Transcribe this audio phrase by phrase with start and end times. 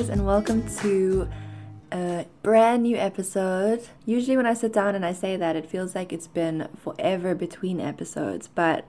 [0.00, 1.28] guys, and welcome to
[1.92, 3.86] a brand new episode.
[4.06, 7.34] Usually, when I sit down and I say that, it feels like it's been forever
[7.34, 8.86] between episodes, but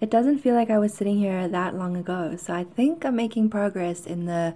[0.00, 2.36] it doesn't feel like I was sitting here that long ago.
[2.36, 4.54] So, I think I'm making progress in the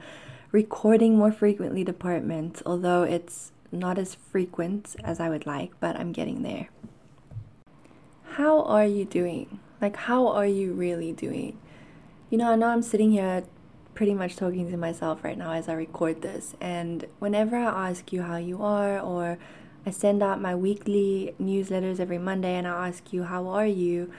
[0.52, 6.12] recording more frequently department, although it's not as frequent as I would like, but I'm
[6.12, 6.70] getting there.
[8.24, 9.60] How are you doing?
[9.82, 11.58] Like, how are you really doing?
[12.30, 13.44] You know, I know I'm sitting here
[13.94, 16.54] pretty much talking to myself right now as I record this.
[16.60, 19.38] And whenever I ask you how you are, or
[19.84, 24.12] I send out my weekly newsletters every Monday and I ask you, How are you?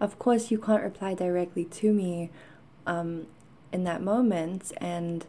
[0.00, 2.30] Of course, you can't reply directly to me
[2.86, 3.26] um,
[3.72, 4.72] in that moment.
[4.78, 5.26] And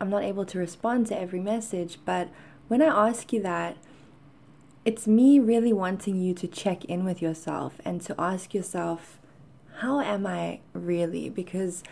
[0.00, 1.98] I'm not able to respond to every message.
[2.04, 2.28] But
[2.68, 3.76] when I ask you that,
[4.84, 9.18] it's me really wanting you to check in with yourself and to ask yourself,
[9.78, 11.30] How am I really?
[11.30, 11.82] Because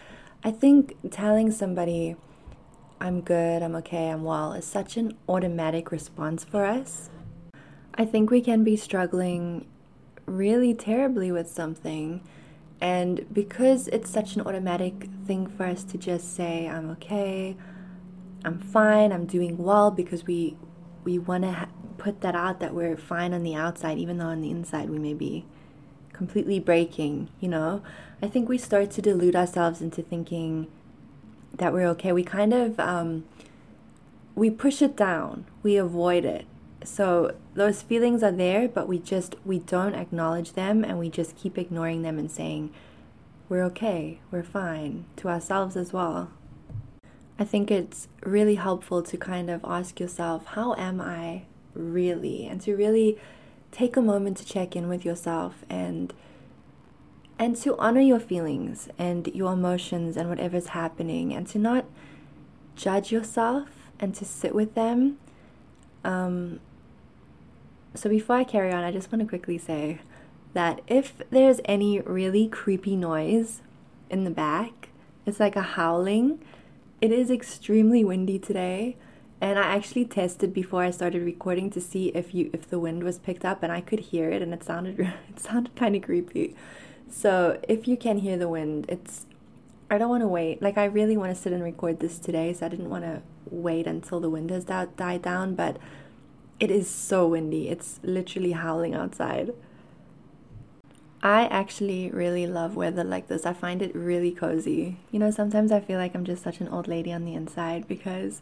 [0.44, 2.16] I think telling somebody,
[3.00, 7.10] I'm good, I'm okay, I'm well, is such an automatic response for us.
[7.94, 9.68] I think we can be struggling
[10.26, 12.22] really terribly with something.
[12.80, 17.56] And because it's such an automatic thing for us to just say, I'm okay,
[18.44, 20.56] I'm fine, I'm doing well, because we,
[21.04, 24.26] we want to ha- put that out that we're fine on the outside, even though
[24.26, 25.46] on the inside we may be
[26.22, 27.82] completely breaking, you know,
[28.22, 30.68] I think we start to delude ourselves into thinking
[31.52, 32.12] that we're okay.
[32.12, 33.24] We kind of um,
[34.36, 35.46] we push it down.
[35.64, 36.46] We avoid it.
[36.84, 41.34] So those feelings are there, but we just we don't acknowledge them and we just
[41.34, 42.72] keep ignoring them and saying
[43.48, 46.30] we're okay, we're fine to ourselves as well.
[47.36, 52.46] I think it's really helpful to kind of ask yourself, how am I really?
[52.46, 53.18] And to really
[53.72, 56.14] take a moment to check in with yourself and
[57.38, 61.84] and to honor your feelings and your emotions and whatever's happening and to not
[62.76, 65.18] judge yourself and to sit with them.
[66.04, 66.60] Um,
[67.94, 70.00] so before i carry on i just want to quickly say
[70.54, 73.60] that if there's any really creepy noise
[74.08, 74.88] in the back
[75.24, 76.40] it's like a howling.
[77.00, 78.96] It is extremely windy today
[79.42, 83.02] and I actually tested before I started recording to see if you if the wind
[83.02, 86.02] was picked up and I could hear it and it sounded it sounded kind of
[86.02, 86.54] creepy.
[87.10, 89.26] So, if you can hear the wind, it's
[89.90, 90.62] I don't want to wait.
[90.62, 93.20] Like I really want to sit and record this today, so I didn't want to
[93.50, 95.76] wait until the wind has died down, but
[96.60, 97.68] it is so windy.
[97.68, 99.52] It's literally howling outside.
[101.20, 103.44] I actually really love weather like this.
[103.44, 104.98] I find it really cozy.
[105.10, 107.86] You know, sometimes I feel like I'm just such an old lady on the inside
[107.86, 108.40] because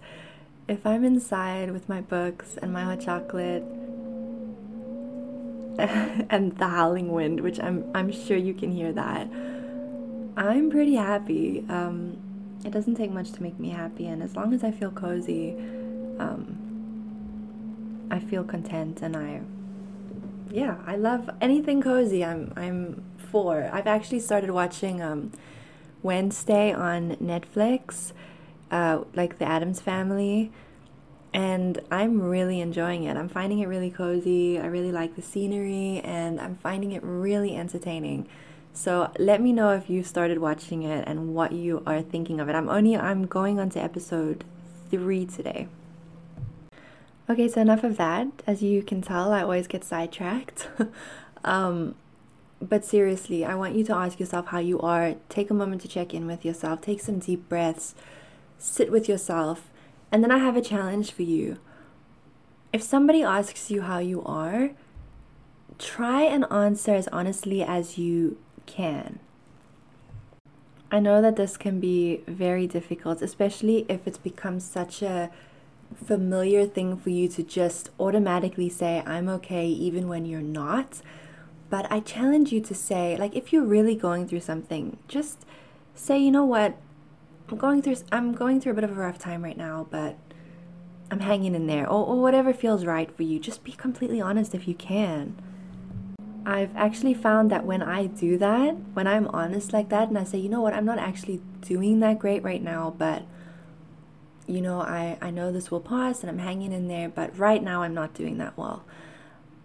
[0.70, 3.64] if I'm inside with my books and my hot chocolate
[6.30, 9.28] and the howling wind, which I'm I'm sure you can hear that,
[10.36, 11.64] I'm pretty happy.
[11.68, 12.18] Um,
[12.64, 15.56] it doesn't take much to make me happy, and as long as I feel cozy,
[16.20, 19.40] um, I feel content, and I,
[20.50, 22.24] yeah, I love anything cozy.
[22.24, 23.68] I'm I'm for.
[23.72, 25.32] I've actually started watching um,
[26.04, 28.12] Wednesday on Netflix
[28.70, 30.52] uh, like the Addams family.
[31.32, 33.16] And I'm really enjoying it.
[33.16, 34.58] I'm finding it really cozy.
[34.58, 38.28] I really like the scenery and I'm finding it really entertaining.
[38.72, 42.48] So let me know if you started watching it and what you are thinking of
[42.48, 42.54] it.
[42.54, 44.44] I'm only I'm going on to episode
[44.90, 45.68] 3 today.
[47.28, 48.26] Okay, so enough of that.
[48.46, 50.68] As you can tell, I always get sidetracked.
[51.44, 51.94] um,
[52.60, 55.14] but seriously, I want you to ask yourself how you are.
[55.28, 56.80] Take a moment to check in with yourself.
[56.80, 57.94] Take some deep breaths
[58.60, 59.70] sit with yourself.
[60.12, 61.58] And then I have a challenge for you.
[62.72, 64.70] If somebody asks you how you are,
[65.78, 69.18] try and answer as honestly as you can.
[70.92, 75.30] I know that this can be very difficult, especially if it's become such a
[76.04, 81.00] familiar thing for you to just automatically say, I'm okay, even when you're not.
[81.68, 85.46] But I challenge you to say, like, if you're really going through something, just
[85.94, 86.76] say, you know what,
[87.50, 90.16] I'm going through I'm going through a bit of a rough time right now, but
[91.10, 91.88] I'm hanging in there.
[91.88, 93.40] Or, or whatever feels right for you.
[93.40, 95.36] Just be completely honest if you can.
[96.46, 100.24] I've actually found that when I do that, when I'm honest like that and I
[100.24, 103.24] say, you know what, I'm not actually doing that great right now, but
[104.46, 107.62] you know, I, I know this will pass and I'm hanging in there, but right
[107.62, 108.84] now I'm not doing that well.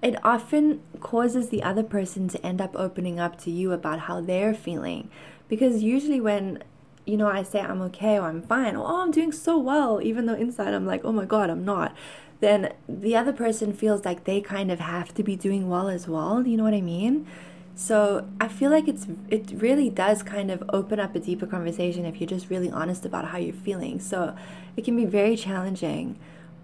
[0.01, 4.21] It often causes the other person to end up opening up to you about how
[4.21, 5.09] they're feeling.
[5.47, 6.63] Because usually when
[7.05, 10.01] you know, I say I'm okay or I'm fine or oh, I'm doing so well,
[10.01, 11.95] even though inside I'm like, oh my God, I'm not,
[12.39, 16.07] then the other person feels like they kind of have to be doing well as
[16.07, 16.45] well.
[16.45, 17.27] You know what I mean?
[17.75, 22.05] So I feel like it's it really does kind of open up a deeper conversation
[22.05, 23.99] if you're just really honest about how you're feeling.
[23.99, 24.35] So
[24.77, 26.17] it can be very challenging,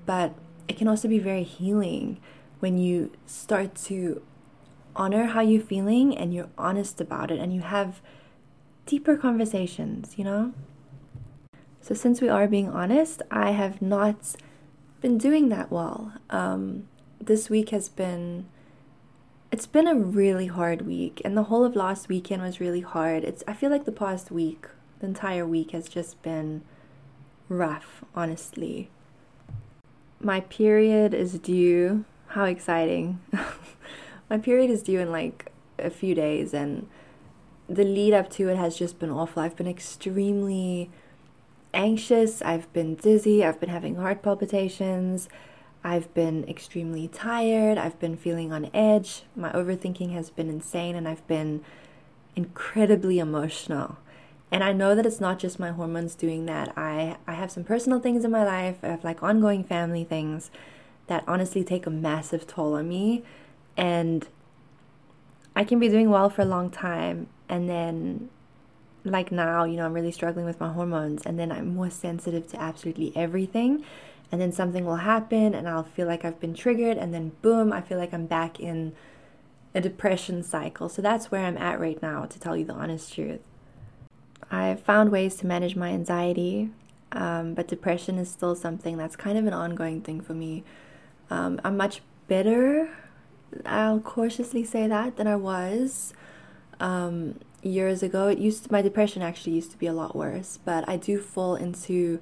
[0.05, 0.33] but
[0.67, 2.17] it can also be very healing
[2.59, 4.21] when you start to
[4.95, 8.01] honor how you're feeling and you're honest about it and you have
[8.85, 10.53] deeper conversations, you know?
[11.81, 14.35] So, since we are being honest, I have not
[15.01, 16.13] been doing that well.
[16.29, 16.87] Um,
[17.19, 18.45] this week has been.
[19.51, 23.23] It's been a really hard week, and the whole of last weekend was really hard.
[23.23, 24.67] It's I feel like the past week,
[24.99, 26.61] the entire week has just been
[27.49, 28.89] rough, honestly.
[30.19, 32.05] My period is due.
[32.27, 33.19] How exciting.
[34.29, 36.87] My period is due in like a few days and
[37.75, 39.41] the lead up to it has just been awful.
[39.41, 40.89] I've been extremely
[41.73, 45.29] anxious, I've been dizzy, I've been having heart palpitations,
[45.83, 49.23] I've been extremely tired, I've been feeling on edge.
[49.35, 51.63] My overthinking has been insane and I've been
[52.35, 53.97] incredibly emotional.
[54.51, 56.73] And I know that it's not just my hormones doing that.
[56.77, 60.51] I I have some personal things in my life, I have like ongoing family things
[61.07, 63.23] that honestly take a massive toll on me
[63.75, 64.27] and
[65.55, 68.29] I can be doing well for a long time and then
[69.03, 72.47] like now, you know, I'm really struggling with my hormones and then I'm more sensitive
[72.51, 73.83] to absolutely everything.
[74.31, 77.73] And then something will happen and I'll feel like I've been triggered and then boom,
[77.73, 78.93] I feel like I'm back in
[79.75, 80.87] a depression cycle.
[80.87, 83.41] So that's where I'm at right now, to tell you the honest truth.
[84.49, 86.69] I've found ways to manage my anxiety,
[87.11, 90.63] um, but depression is still something that's kind of an ongoing thing for me.
[91.29, 92.89] Um, I'm much better,
[93.65, 96.13] I'll cautiously say that, than I was
[96.81, 98.27] um, years ago.
[98.27, 101.19] It used to, my depression actually used to be a lot worse, but I do
[101.19, 102.19] fall into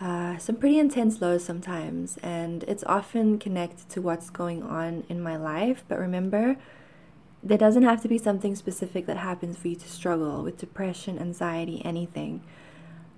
[0.00, 5.20] uh, some pretty intense lows sometimes, and it's often connected to what's going on in
[5.20, 5.84] my life.
[5.88, 6.56] But remember,
[7.42, 11.18] there doesn't have to be something specific that happens for you to struggle with depression,
[11.18, 12.42] anxiety, anything.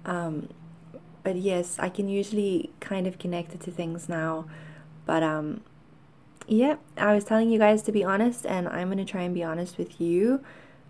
[0.04, 0.48] Um,
[1.22, 4.46] but yes, I can usually kind of connect it to things now.
[5.06, 5.62] But um,
[6.46, 9.42] yeah, I was telling you guys to be honest, and I'm gonna try and be
[9.42, 10.44] honest with you.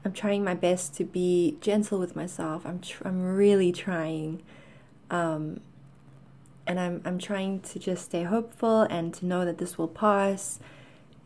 [0.04, 2.66] I'm trying my best to be gentle with myself.
[2.66, 4.42] I'm tr- I'm really trying,
[5.10, 5.60] um,
[6.66, 10.60] and I'm I'm trying to just stay hopeful and to know that this will pass.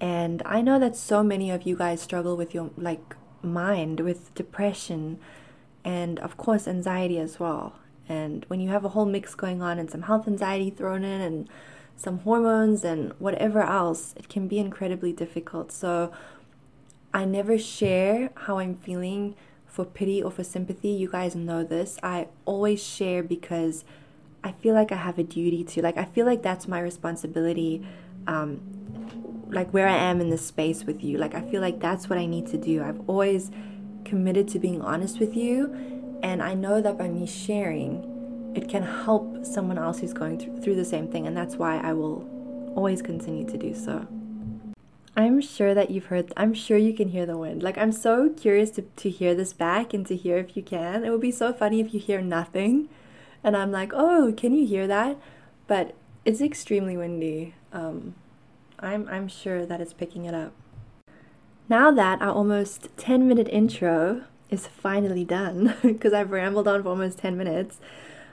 [0.00, 4.34] And I know that so many of you guys struggle with your like mind, with
[4.34, 5.18] depression,
[5.84, 7.74] and of course anxiety as well.
[8.08, 11.20] And when you have a whole mix going on and some health anxiety thrown in
[11.20, 11.48] and
[11.98, 15.72] some hormones and whatever else, it can be incredibly difficult.
[15.72, 16.12] So
[17.12, 19.34] I never share how I'm feeling
[19.66, 20.90] for pity or for sympathy.
[20.90, 21.98] You guys know this.
[22.02, 23.84] I always share because
[24.44, 25.82] I feel like I have a duty to.
[25.82, 27.84] Like, I feel like that's my responsibility.
[28.28, 28.60] Um,
[29.48, 31.18] like, where I am in this space with you.
[31.18, 32.80] Like, I feel like that's what I need to do.
[32.82, 33.50] I've always
[34.04, 35.74] committed to being honest with you.
[36.22, 38.17] And I know that by me sharing,
[38.58, 41.26] it can help someone else who's going through, through the same thing.
[41.26, 42.28] And that's why I will
[42.74, 44.06] always continue to do so.
[45.16, 47.62] I'm sure that you've heard, I'm sure you can hear the wind.
[47.62, 51.04] Like, I'm so curious to, to hear this back and to hear if you can.
[51.04, 52.88] It would be so funny if you hear nothing.
[53.42, 55.16] And I'm like, oh, can you hear that?
[55.66, 55.94] But
[56.24, 57.54] it's extremely windy.
[57.72, 58.14] Um,
[58.80, 60.52] I'm, I'm sure that it's picking it up.
[61.68, 66.88] Now that our almost 10 minute intro is finally done, because I've rambled on for
[66.88, 67.78] almost 10 minutes,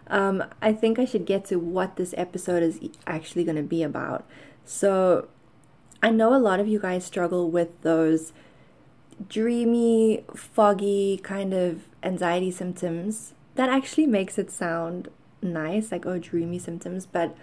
[0.08, 3.84] um, I think I should get to what this episode is actually going to be
[3.84, 4.26] about.
[4.64, 5.28] So,
[6.04, 8.34] I know a lot of you guys struggle with those
[9.28, 13.34] dreamy, foggy kind of anxiety symptoms.
[13.56, 15.10] That actually makes it sound
[15.42, 17.36] nice, like oh, dreamy symptoms, but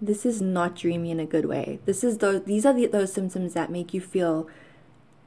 [0.00, 1.80] this is not dreamy in a good way.
[1.84, 4.48] This is those these are the, those symptoms that make you feel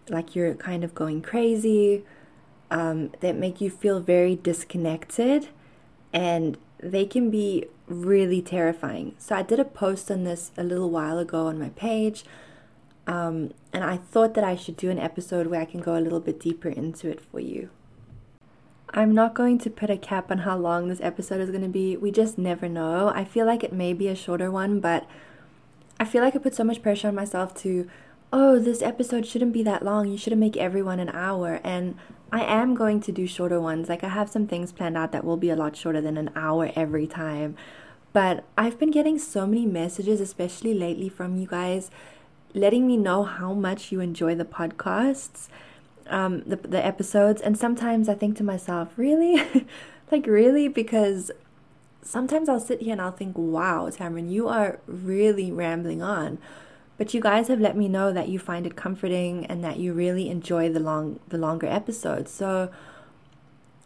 [0.10, 2.04] like you're kind of going crazy,
[2.70, 5.50] um, that make you feel very disconnected,
[6.14, 9.16] and they can be really terrifying.
[9.18, 12.24] So I did a post on this a little while ago on my page
[13.08, 16.00] um, and I thought that I should do an episode where I can go a
[16.00, 17.70] little bit deeper into it for you.
[18.94, 21.70] I'm not going to put a cap on how long this episode is going to
[21.70, 21.96] be.
[21.96, 23.12] We just never know.
[23.14, 25.08] I feel like it may be a shorter one, but
[26.00, 27.90] I feel like I put so much pressure on myself to,
[28.34, 30.08] oh, this episode shouldn't be that long.
[30.08, 31.60] You shouldn't make everyone an hour.
[31.64, 31.96] And
[32.32, 33.90] I am going to do shorter ones.
[33.90, 36.32] Like, I have some things planned out that will be a lot shorter than an
[36.36, 37.56] hour every time.
[38.14, 41.92] But I've been getting so many messages, especially lately, from you guys
[42.54, 45.48] letting me know how much you enjoy the podcasts,
[46.08, 47.42] um, the, the episodes.
[47.42, 49.66] And sometimes I think to myself, really?
[50.12, 50.68] like, really?
[50.68, 51.32] Because
[52.02, 56.38] sometimes I'll sit here and I'll think, wow, Tamron, you are really rambling on.
[57.02, 59.92] But you guys have let me know that you find it comforting and that you
[59.92, 62.30] really enjoy the long the longer episodes.
[62.30, 62.70] So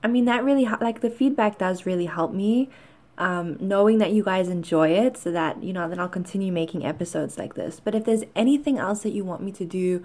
[0.03, 2.69] I mean that really like the feedback does really help me
[3.17, 6.85] um, knowing that you guys enjoy it so that you know then I'll continue making
[6.85, 7.79] episodes like this.
[7.79, 10.03] But if there's anything else that you want me to do,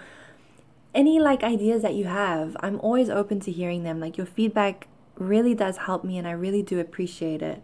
[0.95, 3.99] any like ideas that you have, I'm always open to hearing them.
[3.99, 4.87] Like your feedback
[5.17, 7.61] really does help me and I really do appreciate it.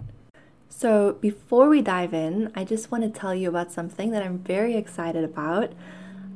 [0.78, 4.40] So, before we dive in, I just want to tell you about something that I'm
[4.40, 5.72] very excited about.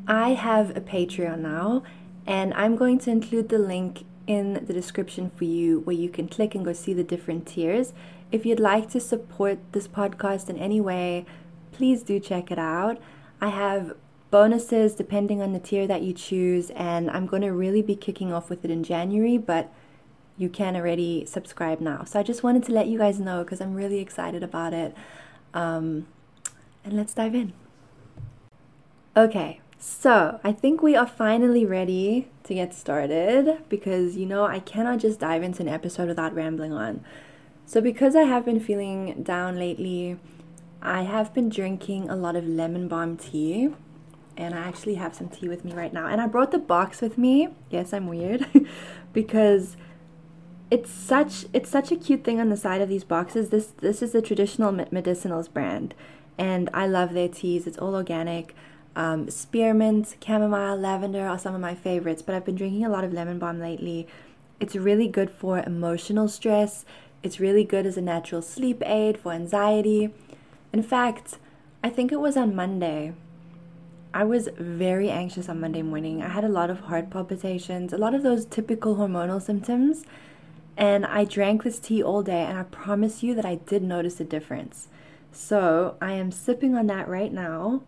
[0.09, 1.82] I have a Patreon now,
[2.26, 6.26] and I'm going to include the link in the description for you where you can
[6.26, 7.92] click and go see the different tiers.
[8.32, 11.26] If you'd like to support this podcast in any way,
[11.70, 12.97] please do check it out.
[13.42, 13.92] I have
[14.30, 18.32] bonuses depending on the tier that you choose, and I'm going to really be kicking
[18.32, 19.70] off with it in January, but
[20.40, 22.02] you can already subscribe now.
[22.04, 24.97] So I just wanted to let you guys know because I'm really excited about it.
[25.52, 26.06] Um,
[26.82, 27.52] and let's dive in.
[29.14, 34.61] Okay, so I think we are finally ready to get started because you know I
[34.61, 37.04] cannot just dive into an episode without rambling on.
[37.66, 40.18] So, because I have been feeling down lately,
[40.80, 43.75] I have been drinking a lot of lemon balm tea.
[44.38, 46.06] And I actually have some tea with me right now.
[46.06, 47.49] And I brought the box with me.
[47.68, 48.47] Yes, I'm weird.
[49.12, 49.76] because
[50.71, 53.50] it's such it's such a cute thing on the side of these boxes.
[53.50, 55.95] This this is the traditional medicinals brand,
[56.39, 57.67] and I love their teas.
[57.67, 58.55] It's all organic.
[58.97, 63.05] Um, spearmint, chamomile, lavender are some of my favorites, but I've been drinking a lot
[63.05, 64.07] of lemon balm lately.
[64.59, 66.85] It's really good for emotional stress.
[67.23, 70.12] It's really good as a natural sleep aid for anxiety.
[70.73, 71.39] In fact,
[71.83, 73.15] I think it was on Monday.
[74.12, 76.21] I was very anxious on Monday morning.
[76.21, 80.05] I had a lot of heart palpitations, a lot of those typical hormonal symptoms
[80.77, 84.21] and I drank this tea all day, and I promise you that I did notice
[84.21, 84.89] a difference.
[85.33, 87.83] So I am sipping on that right now.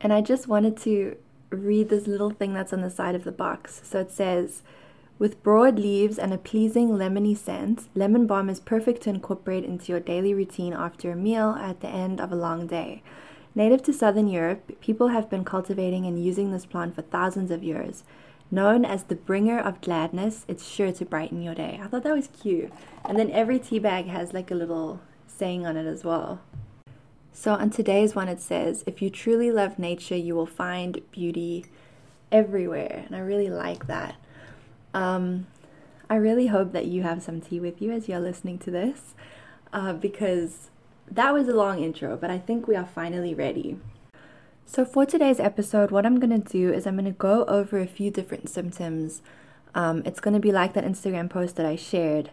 [0.00, 1.16] And I just wanted to
[1.50, 3.80] read this little thing that's on the side of the box.
[3.84, 4.62] So it says,
[5.18, 9.90] with broad leaves and a pleasing lemony scent, lemon balm is perfect to incorporate into
[9.90, 13.02] your daily routine after a meal at the end of a long day.
[13.54, 17.64] Native to southern Europe, people have been cultivating and using this plant for thousands of
[17.64, 18.04] years.
[18.50, 21.78] Known as the bringer of gladness, it's sure to brighten your day.
[21.82, 22.72] I thought that was cute.
[23.04, 26.40] And then every tea bag has like a little saying on it as well.
[27.32, 31.66] So on today's one, it says, If you truly love nature, you will find beauty
[32.32, 33.04] everywhere.
[33.06, 34.16] And I really like that.
[34.94, 35.46] Um,
[36.10, 39.14] I really hope that you have some tea with you as you're listening to this
[39.72, 40.70] uh, because
[41.10, 43.78] that was a long intro, but I think we are finally ready.
[44.70, 47.78] So, for today's episode, what I'm going to do is I'm going to go over
[47.78, 49.22] a few different symptoms.
[49.74, 52.30] Um, it's going to be like that Instagram post that I shared.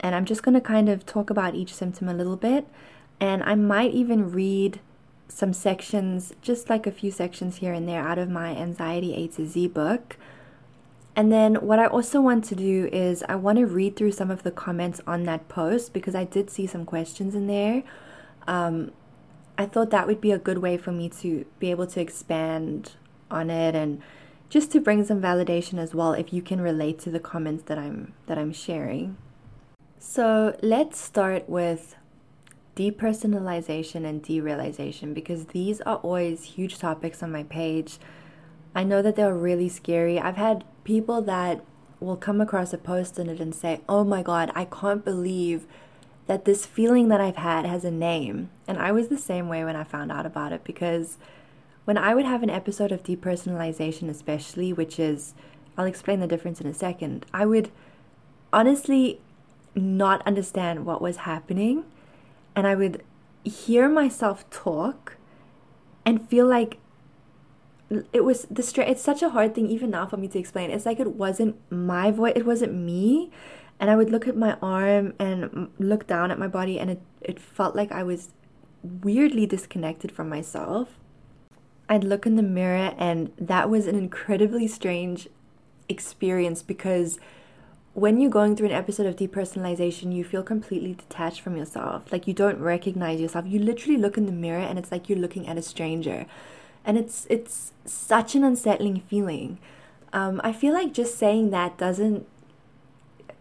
[0.00, 2.66] And I'm just going to kind of talk about each symptom a little bit.
[3.20, 4.80] And I might even read
[5.28, 9.28] some sections, just like a few sections here and there, out of my Anxiety A
[9.28, 10.16] to Z book.
[11.14, 14.30] And then, what I also want to do is I want to read through some
[14.30, 17.82] of the comments on that post because I did see some questions in there.
[18.48, 18.92] Um,
[19.56, 22.92] I thought that would be a good way for me to be able to expand
[23.30, 24.02] on it and
[24.48, 27.78] just to bring some validation as well if you can relate to the comments that
[27.78, 29.16] I'm that I'm sharing.
[29.98, 31.96] So, let's start with
[32.76, 37.98] depersonalization and derealization because these are always huge topics on my page.
[38.74, 40.18] I know that they're really scary.
[40.18, 41.64] I've had people that
[42.00, 45.66] will come across a post in it and say, "Oh my god, I can't believe
[46.26, 48.50] that this feeling that I've had has a name.
[48.66, 51.18] And I was the same way when I found out about it because
[51.84, 55.34] when I would have an episode of depersonalization, especially, which is,
[55.76, 57.70] I'll explain the difference in a second, I would
[58.52, 59.20] honestly
[59.74, 61.84] not understand what was happening.
[62.56, 63.02] And I would
[63.42, 65.16] hear myself talk
[66.06, 66.78] and feel like
[68.12, 68.90] it was the stress.
[68.90, 70.70] It's such a hard thing, even now, for me to explain.
[70.70, 73.30] It's like it wasn't my voice, it wasn't me
[73.80, 77.00] and I would look at my arm and look down at my body, and it,
[77.20, 78.30] it felt like I was
[78.82, 80.98] weirdly disconnected from myself.
[81.88, 85.28] I'd look in the mirror, and that was an incredibly strange
[85.88, 87.18] experience because
[87.94, 92.10] when you're going through an episode of depersonalization, you feel completely detached from yourself.
[92.10, 93.44] Like you don't recognize yourself.
[93.46, 96.26] You literally look in the mirror and it's like you're looking at a stranger.
[96.84, 99.58] And it's it's such an unsettling feeling.
[100.12, 102.26] Um, I feel like just saying that doesn't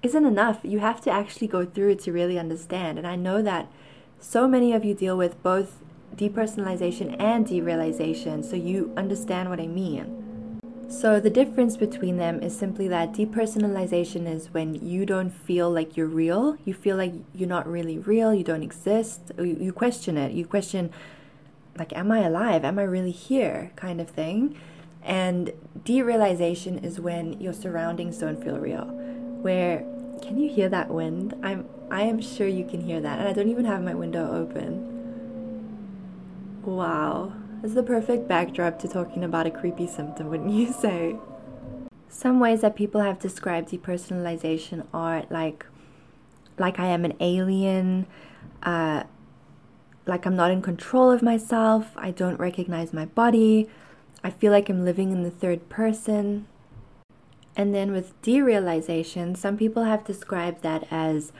[0.03, 0.59] isn't enough.
[0.63, 2.97] You have to actually go through it to really understand.
[2.97, 3.71] And I know that
[4.19, 5.79] so many of you deal with both
[6.15, 10.19] depersonalization and derealization, so you understand what I mean.
[10.89, 15.97] So, the difference between them is simply that depersonalization is when you don't feel like
[15.97, 16.57] you're real.
[16.65, 20.33] You feel like you're not really real, you don't exist, you question it.
[20.33, 20.91] You question
[21.77, 22.63] like, am I alive?
[22.63, 23.71] Am I really here?
[23.75, 24.55] kind of thing.
[25.01, 25.51] And
[25.83, 28.85] derealization is when your surroundings don't feel real.
[28.85, 29.83] Where
[30.23, 31.35] can you hear that wind?
[31.43, 33.19] I'm I am sure you can hear that.
[33.19, 34.89] And I don't even have my window open.
[36.63, 37.33] Wow.
[37.61, 41.17] It's the perfect backdrop to talking about a creepy symptom, wouldn't you say?
[42.09, 45.65] Some ways that people have described depersonalization are like
[46.57, 48.05] like I am an alien,
[48.61, 49.03] uh,
[50.05, 53.69] like I'm not in control of myself, I don't recognize my body,
[54.23, 56.47] I feel like I'm living in the third person.
[57.55, 61.31] And then with derealization, some people have described that as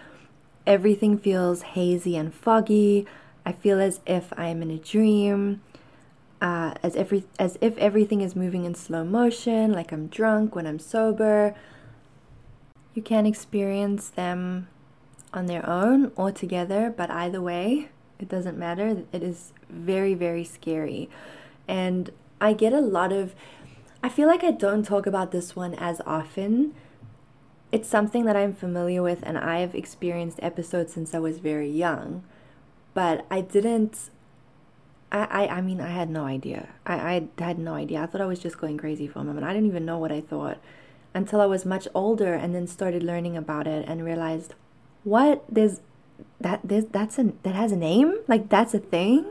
[0.68, 3.06] everything feels hazy and foggy.
[3.46, 5.62] I feel as if I'm in a dream,
[6.42, 10.68] uh, as every as if everything is moving in slow motion, like I'm drunk when
[10.68, 11.56] I'm sober.
[12.94, 14.68] You can experience them
[15.34, 17.90] on their own or together, but either way,
[18.20, 19.04] it doesn't matter.
[19.12, 21.10] It is very very scary,
[21.68, 23.34] and I get a lot of
[24.04, 26.76] I feel like I don't talk about this one as often.
[27.72, 32.24] It's something that I'm familiar with, and I've experienced episodes since I was very young.
[32.94, 34.10] But I didn't.
[35.10, 36.68] I, I, I mean, I had no idea.
[36.86, 38.02] I, I had no idea.
[38.02, 39.46] I thought I was just going crazy for a moment.
[39.46, 40.58] I didn't even know what I thought
[41.14, 44.54] until I was much older and then started learning about it and realized,
[45.06, 45.46] what?
[45.50, 45.80] There's
[46.42, 48.20] that there's that's a that has a name?
[48.28, 49.26] Like that's a thing?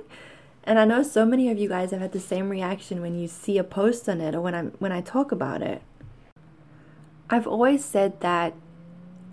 [0.64, 3.26] And I know so many of you guys have had the same reaction when you
[3.26, 5.82] see a post on it or when I when I talk about it.
[7.28, 8.54] I've always said that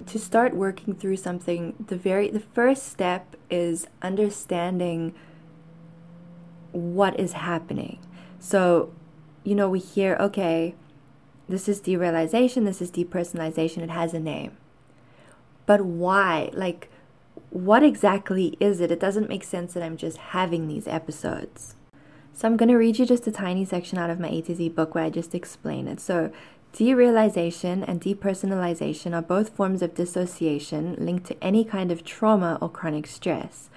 [0.07, 5.13] to start working through something, the very the first step is understanding
[6.71, 7.99] what is happening.
[8.39, 8.93] So,
[9.43, 10.75] you know, we hear, okay,
[11.47, 14.55] this is derealization, this is depersonalization, it has a name.
[15.65, 16.49] But why?
[16.53, 16.89] Like
[17.51, 18.91] what exactly is it?
[18.91, 21.75] It doesn't make sense that I'm just having these episodes.
[22.33, 24.55] So I'm going to read you just a tiny section out of my A to
[24.55, 25.99] Z book where I just explain it.
[25.99, 26.31] So,
[26.73, 32.69] derealization and depersonalization are both forms of dissociation linked to any kind of trauma or
[32.69, 33.69] chronic stress.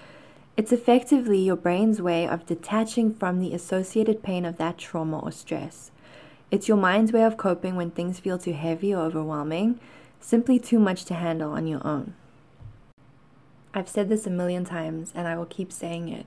[0.57, 5.33] It's effectively your brain's way of detaching from the associated pain of that trauma or
[5.33, 5.90] stress.
[6.51, 9.81] It's your mind's way of coping when things feel too heavy or overwhelming,
[10.20, 12.14] simply too much to handle on your own.
[13.74, 16.26] I've said this a million times and I will keep saying it.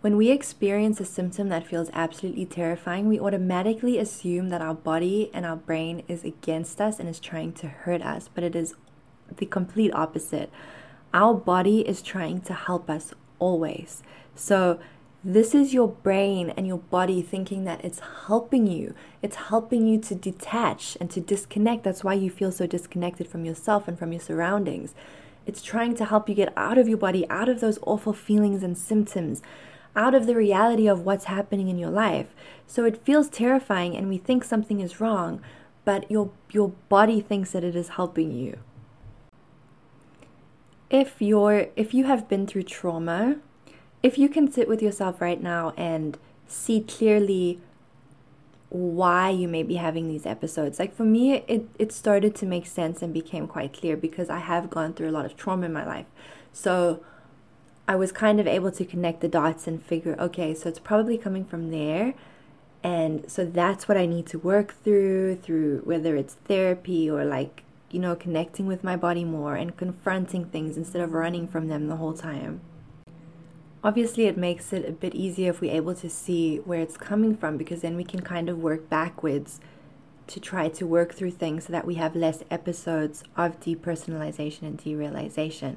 [0.00, 5.30] When we experience a symptom that feels absolutely terrifying, we automatically assume that our body
[5.32, 8.74] and our brain is against us and is trying to hurt us, but it is
[9.34, 10.50] the complete opposite.
[11.14, 14.02] Our body is trying to help us always.
[14.34, 14.78] So,
[15.26, 18.94] this is your brain and your body thinking that it's helping you.
[19.22, 21.82] It's helping you to detach and to disconnect.
[21.82, 24.94] That's why you feel so disconnected from yourself and from your surroundings.
[25.46, 28.62] It's trying to help you get out of your body, out of those awful feelings
[28.62, 29.42] and symptoms,
[29.96, 32.34] out of the reality of what's happening in your life.
[32.66, 35.40] So it feels terrifying and we think something is wrong,
[35.84, 38.58] but your your body thinks that it is helping you.
[40.90, 43.36] If you're if you have been through trauma,
[44.02, 47.60] if you can sit with yourself right now and see clearly
[48.74, 50.80] why you may be having these episodes.
[50.80, 54.40] Like for me, it, it started to make sense and became quite clear because I
[54.40, 56.06] have gone through a lot of trauma in my life.
[56.52, 57.04] So
[57.86, 61.16] I was kind of able to connect the dots and figure, okay, so it's probably
[61.16, 62.14] coming from there.
[62.82, 67.62] And so that's what I need to work through, through whether it's therapy or like,
[67.92, 71.86] you know, connecting with my body more and confronting things instead of running from them
[71.86, 72.60] the whole time.
[73.84, 77.36] Obviously, it makes it a bit easier if we're able to see where it's coming
[77.36, 79.60] from because then we can kind of work backwards
[80.26, 84.78] to try to work through things so that we have less episodes of depersonalization and
[84.78, 85.76] derealization.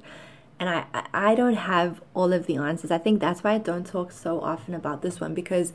[0.57, 2.91] And I, I don't have all of the answers.
[2.91, 5.73] I think that's why I don't talk so often about this one because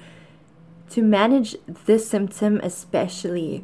[0.88, 3.62] to manage this symptom, especially,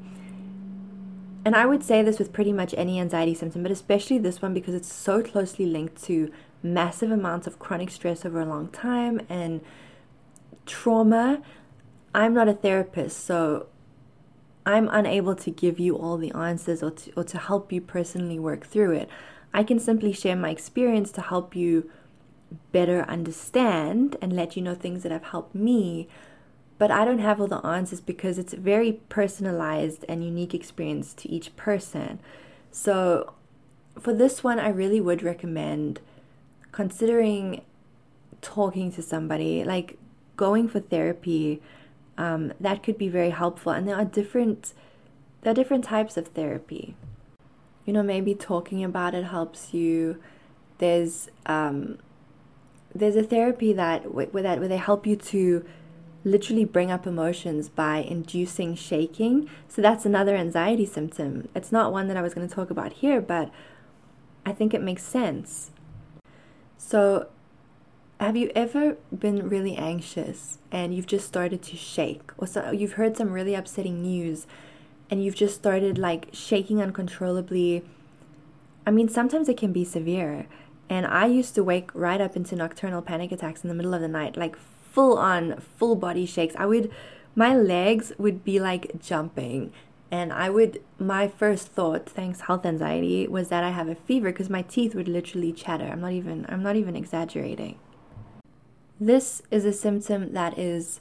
[1.43, 4.53] and I would say this with pretty much any anxiety symptom, but especially this one
[4.53, 6.31] because it's so closely linked to
[6.63, 9.61] massive amounts of chronic stress over a long time and
[10.67, 11.43] trauma.
[12.15, 13.67] I'm not a therapist, so
[14.67, 18.39] I'm unable to give you all the answers or to, or to help you personally
[18.39, 19.09] work through it.
[19.55, 21.91] I can simply share my experience to help you
[22.73, 26.09] better understand and let you know things that have helped me.
[26.77, 31.13] But I don't have all the answers because it's a very personalized and unique experience
[31.15, 32.21] to each person.
[32.71, 33.33] So,
[33.99, 36.01] for this one, I really would recommend
[36.73, 37.63] considering
[38.41, 39.99] talking to somebody, like
[40.37, 41.61] going for therapy,
[42.17, 43.73] um, that could be very helpful.
[43.73, 44.73] And there are different
[45.43, 46.97] there are different types of therapy.
[47.85, 50.21] You know, maybe talking about it helps you.
[50.79, 51.99] There's um,
[52.95, 55.65] there's a therapy that where that where they help you to
[56.25, 59.49] literally bring up emotions by inducing shaking.
[59.69, 61.49] So that's another anxiety symptom.
[61.55, 63.51] It's not one that I was going to talk about here, but
[64.45, 65.71] I think it makes sense.
[66.79, 67.27] So
[68.21, 72.31] have you ever been really anxious and you've just started to shake?
[72.39, 74.47] Or so you've heard some really upsetting news
[75.11, 77.85] and you've just started like shaking uncontrollably.
[78.87, 80.47] I mean sometimes it can be severe.
[80.89, 84.01] And i used to wake right up into nocturnal panic attacks in the middle of
[84.01, 86.55] the night like full on full body shakes.
[86.57, 86.91] I would
[87.35, 89.73] my legs would be like jumping
[90.11, 94.31] and i would my first thought thanks health anxiety was that i have a fever
[94.33, 97.79] because my teeth would literally chatter i'm not even i'm not even exaggerating
[99.01, 101.01] this is a symptom that is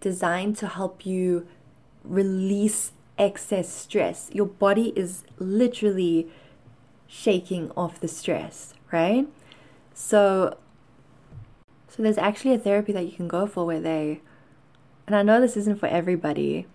[0.00, 1.46] designed to help you
[2.04, 4.30] release excess stress.
[4.32, 6.28] Your body is literally
[7.06, 9.28] shaking off the stress, right?
[9.94, 10.56] So
[11.88, 14.20] so there's actually a therapy that you can go for where they
[15.06, 16.66] and I know this isn't for everybody.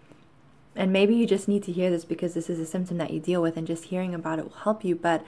[0.75, 3.19] And maybe you just need to hear this because this is a symptom that you
[3.19, 5.25] deal with and just hearing about it will help you, but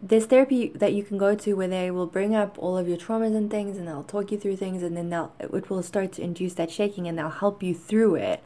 [0.00, 2.96] there's therapy that you can go to where they will bring up all of your
[2.96, 6.10] traumas and things and they'll talk you through things and then they'll it will start
[6.12, 8.42] to induce that shaking and they'll help you through it.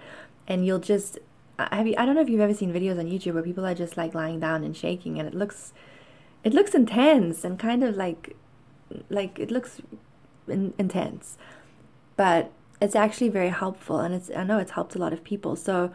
[0.46, 1.18] And you'll just
[1.58, 3.74] have you I don't know if you've ever seen videos on YouTube where people are
[3.74, 5.72] just like lying down and shaking and it looks
[6.44, 8.36] it looks intense and kind of like
[9.08, 9.80] like it looks
[10.46, 11.38] in, intense.
[12.16, 15.56] But it's actually very helpful and it's I know it's helped a lot of people
[15.56, 15.92] so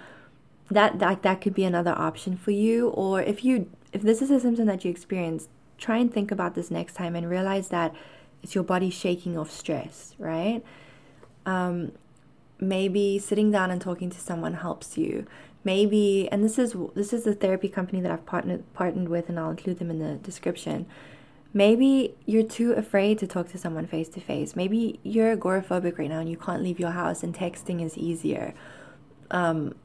[0.69, 4.31] that that that could be another option for you or if you if this is
[4.31, 7.93] a symptom that you experience, try and think about this next time and realize that
[8.41, 10.63] it's your body shaking off stress, right?
[11.45, 11.91] Um,
[12.59, 15.25] maybe sitting down and talking to someone helps you.
[15.63, 19.39] Maybe, and this is this is the therapy company that I've partnered partnered with, and
[19.39, 20.87] I'll include them in the description.
[21.53, 24.55] Maybe you're too afraid to talk to someone face to face.
[24.55, 28.53] Maybe you're agoraphobic right now and you can't leave your house, and texting is easier.
[29.31, 29.75] Um,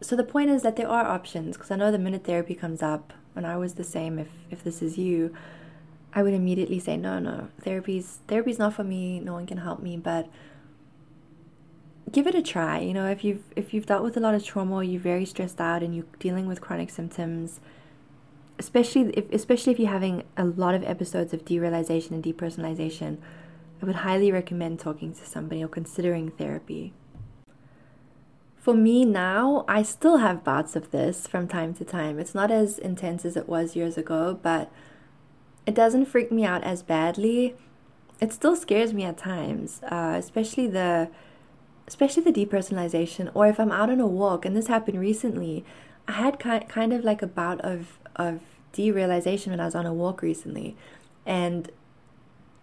[0.00, 2.82] so the point is that there are options because I know the minute therapy comes
[2.82, 4.18] up, and I was the same.
[4.18, 5.34] If if this is you,
[6.14, 7.48] I would immediately say no, no.
[7.60, 9.20] Therapy's therapy's not for me.
[9.20, 10.28] No one can help me, but
[12.10, 12.80] give it a try.
[12.80, 15.60] You know, if you've if you've dealt with a lot of trauma, you're very stressed
[15.60, 17.60] out, and you're dealing with chronic symptoms,
[18.58, 23.18] especially if especially if you're having a lot of episodes of derealization and depersonalization,
[23.80, 26.92] I would highly recommend talking to somebody or considering therapy.
[28.56, 32.18] For me now, I still have bouts of this from time to time.
[32.18, 34.70] It's not as intense as it was years ago, but
[35.64, 37.54] it doesn't freak me out as badly.
[38.20, 41.08] It still scares me at times, uh, especially the
[41.86, 45.64] especially the depersonalization or if I'm out on a walk and this happened recently.
[46.06, 48.40] I had kind of like a bout of of
[48.72, 50.76] derealization when I was on a walk recently
[51.24, 51.70] and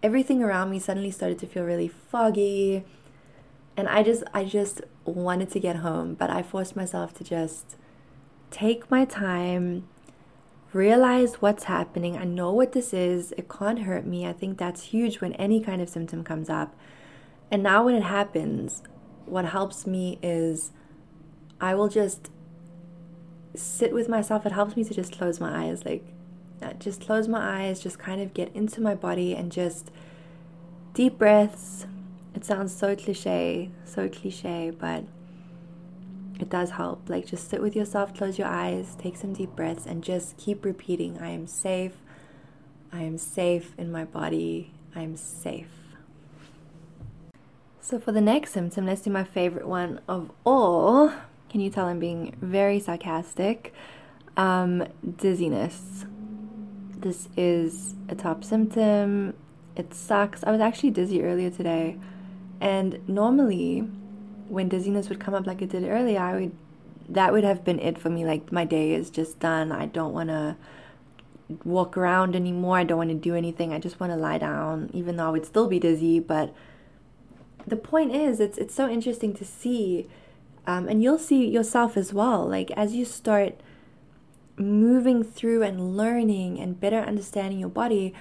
[0.02, 2.84] everything around me suddenly started to feel really foggy
[3.76, 7.76] and I just I just wanted to get home, but I forced myself to just
[8.50, 9.86] take my time,
[10.72, 12.16] realize what's happening.
[12.16, 13.32] I know what this is.
[13.36, 14.26] It can't hurt me.
[14.26, 16.74] I think that's huge when any kind of symptom comes up.
[17.50, 18.82] And now when it happens,
[19.26, 20.72] what helps me is
[21.60, 22.30] I will just
[23.56, 24.46] sit with myself.
[24.46, 26.04] It helps me to just close my eyes, like
[26.62, 29.90] uh, just close my eyes, just kind of get into my body and just
[30.94, 31.86] deep breaths
[32.36, 35.04] it sounds so cliche, so cliche, but
[36.38, 37.08] it does help.
[37.08, 40.62] Like, just sit with yourself, close your eyes, take some deep breaths, and just keep
[40.62, 41.94] repeating I am safe.
[42.92, 44.70] I am safe in my body.
[44.94, 45.70] I am safe.
[47.80, 51.14] So, for the next symptom, let's do my favorite one of all.
[51.56, 53.72] Can you tell I'm being very sarcastic?
[54.36, 56.04] Um, dizziness.
[56.90, 59.32] This is a top symptom.
[59.74, 60.44] It sucks.
[60.44, 61.96] I was actually dizzy earlier today.
[62.60, 63.88] And normally,
[64.48, 66.52] when dizziness would come up like it did earlier, I would
[67.08, 68.26] that would have been it for me.
[68.26, 69.72] Like my day is just done.
[69.72, 70.58] I don't want to
[71.64, 72.76] walk around anymore.
[72.76, 73.72] I don't want to do anything.
[73.72, 76.20] I just want to lie down, even though I would still be dizzy.
[76.20, 76.54] But
[77.66, 80.06] the point is, it's it's so interesting to see,
[80.66, 82.46] um, and you'll see yourself as well.
[82.46, 83.60] Like as you start
[84.56, 88.14] moving through and learning and better understanding your body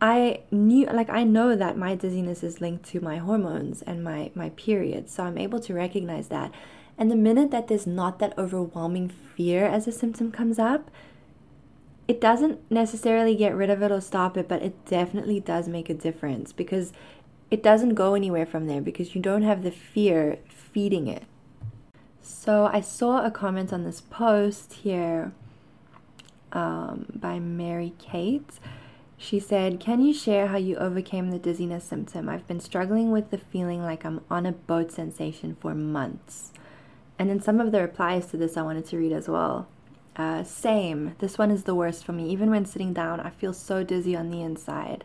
[0.00, 4.30] I knew like I know that my dizziness is linked to my hormones and my
[4.34, 5.10] my period.
[5.10, 6.52] So I'm able to recognize that.
[6.96, 10.90] And the minute that there's not that overwhelming fear as a symptom comes up,
[12.06, 15.90] it doesn't necessarily get rid of it or stop it, but it definitely does make
[15.90, 16.92] a difference because
[17.50, 20.38] it doesn't go anywhere from there because you don't have the fear
[20.78, 21.24] feeding it.
[22.22, 25.32] So I saw a comment on this post here
[26.52, 28.60] um, by Mary Kate
[29.16, 32.28] She said, Can you share how you overcame the dizziness symptom?
[32.28, 36.52] I've been struggling with the feeling like I'm on a boat sensation for months.
[37.18, 39.66] And then some of the replies to this I wanted to read as well.
[40.14, 41.16] Uh, same.
[41.18, 42.30] This one is the worst for me.
[42.30, 45.02] Even when sitting down, I feel so dizzy on the inside.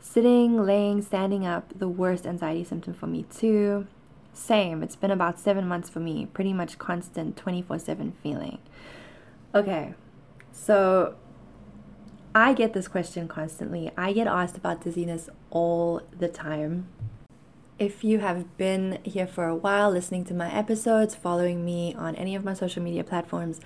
[0.00, 3.86] Sitting, laying, standing up, the worst anxiety symptom for me, too.
[4.36, 4.82] Same.
[4.82, 6.26] It's been about seven months for me.
[6.26, 8.58] Pretty much constant 24 7 feeling.
[9.54, 9.94] Okay,
[10.52, 11.16] so
[12.34, 13.90] I get this question constantly.
[13.96, 16.86] I get asked about dizziness all the time.
[17.78, 22.14] If you have been here for a while, listening to my episodes, following me on
[22.16, 23.60] any of my social media platforms,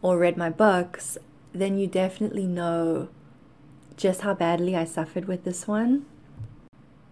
[0.00, 1.18] or read my books,
[1.52, 3.08] then you definitely know
[3.96, 6.06] just how badly I suffered with this one.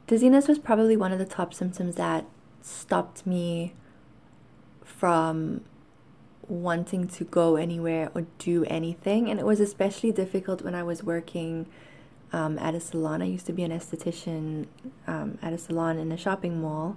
[0.07, 2.27] Dizziness was probably one of the top symptoms that
[2.63, 3.75] stopped me
[4.83, 5.63] from
[6.49, 9.31] wanting to go anywhere or do anything.
[9.31, 11.67] And it was especially difficult when I was working
[12.33, 13.23] um, at a salon.
[13.23, 14.67] I used to be an esthetician
[15.07, 16.97] um, at a salon in a shopping mall.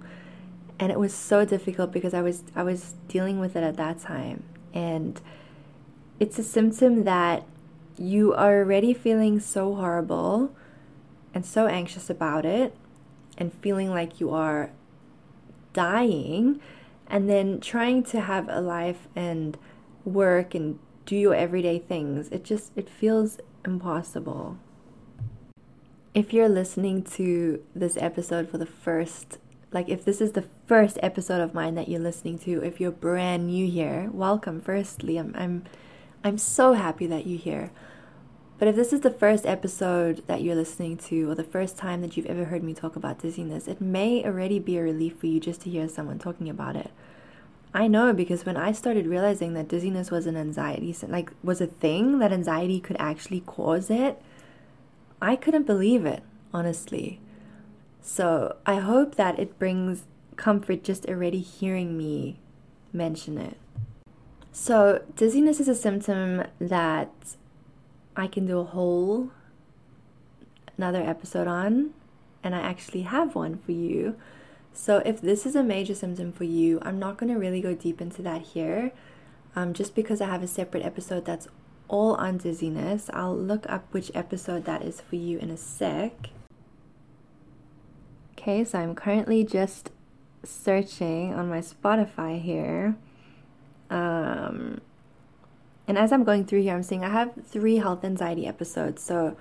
[0.78, 4.00] And it was so difficult because I was I was dealing with it at that
[4.00, 4.42] time.
[4.72, 5.20] And
[6.18, 7.44] it's a symptom that
[7.96, 10.54] you are already feeling so horrible
[11.32, 12.74] and so anxious about it
[13.38, 14.70] and feeling like you are
[15.74, 16.60] dying
[17.06, 19.58] and then trying to have a life and
[20.06, 24.58] work and do your everyday things it just it feels impossible.
[26.14, 29.38] If you're listening to this episode for the first
[29.74, 32.92] like if this is the first episode of mine that you're listening to if you're
[32.92, 35.64] brand new here welcome firstly i'm i'm
[36.22, 37.70] i'm so happy that you're here
[38.58, 42.00] but if this is the first episode that you're listening to, or the first time
[42.02, 45.26] that you've ever heard me talk about dizziness, it may already be a relief for
[45.26, 46.90] you just to hear someone talking about it.
[47.74, 51.66] I know because when I started realizing that dizziness was an anxiety, like was a
[51.66, 54.22] thing that anxiety could actually cause it,
[55.20, 57.20] I couldn't believe it, honestly.
[58.00, 60.04] So I hope that it brings
[60.36, 62.38] comfort just already hearing me
[62.92, 63.56] mention it.
[64.52, 67.10] So, dizziness is a symptom that
[68.16, 69.30] I can do a whole
[70.76, 71.90] another episode on,
[72.42, 74.16] and I actually have one for you.
[74.72, 77.74] So, if this is a major symptom for you, I'm not going to really go
[77.74, 78.92] deep into that here,
[79.54, 81.46] um, just because I have a separate episode that's
[81.88, 83.08] all on dizziness.
[83.12, 86.30] I'll look up which episode that is for you in a sec.
[88.32, 89.90] Okay, so I'm currently just
[90.42, 92.96] searching on my Spotify here.
[93.90, 94.80] Um,
[95.86, 99.02] and as I'm going through here, I'm seeing I have three health anxiety episodes.
[99.02, 99.36] So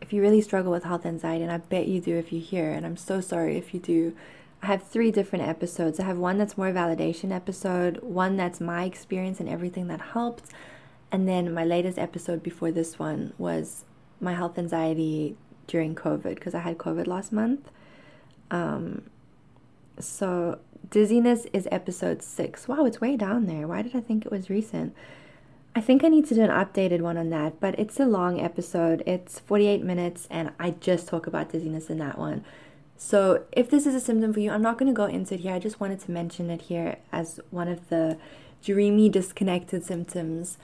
[0.00, 2.70] if you really struggle with health anxiety, and I bet you do if you hear,
[2.70, 4.14] and I'm so sorry if you do,
[4.62, 6.00] I have three different episodes.
[6.00, 10.50] I have one that's more validation episode, one that's my experience and everything that helped,
[11.12, 13.84] and then my latest episode before this one was
[14.20, 15.36] my health anxiety
[15.66, 17.70] during COVID because I had COVID last month.
[18.50, 19.02] Um,
[19.98, 20.58] so
[20.90, 22.68] dizziness is episode six.
[22.68, 23.66] Wow, it's way down there.
[23.66, 24.94] Why did I think it was recent?
[25.76, 28.40] I think I need to do an updated one on that, but it's a long
[28.40, 29.02] episode.
[29.04, 32.46] It's 48 minutes, and I just talk about dizziness in that one.
[32.96, 35.40] So, if this is a symptom for you, I'm not going to go into it
[35.40, 35.52] here.
[35.52, 38.16] I just wanted to mention it here as one of the
[38.64, 40.56] dreamy, disconnected symptoms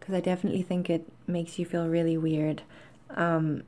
[0.00, 2.62] because I definitely think it makes you feel really weird.
[3.10, 3.62] Um,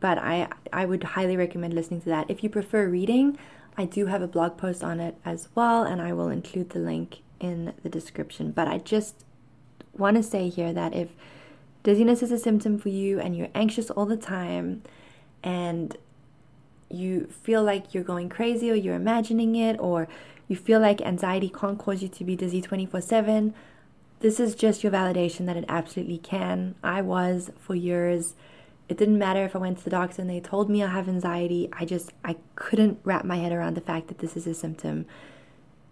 [0.00, 2.28] but I I would highly recommend listening to that.
[2.28, 3.38] If you prefer reading,
[3.78, 6.80] I do have a blog post on it as well, and I will include the
[6.80, 8.50] link in the description.
[8.50, 9.24] But I just
[9.96, 11.10] want to say here that if
[11.82, 14.82] dizziness is a symptom for you and you're anxious all the time
[15.42, 15.96] and
[16.88, 20.08] you feel like you're going crazy or you're imagining it or
[20.48, 23.54] you feel like anxiety can't cause you to be dizzy 24 7,
[24.20, 26.74] this is just your validation that it absolutely can.
[26.82, 28.34] I was for years.
[28.88, 31.08] It didn't matter if I went to the doctor and they told me I have
[31.08, 31.68] anxiety.
[31.72, 35.06] I just I couldn't wrap my head around the fact that this is a symptom.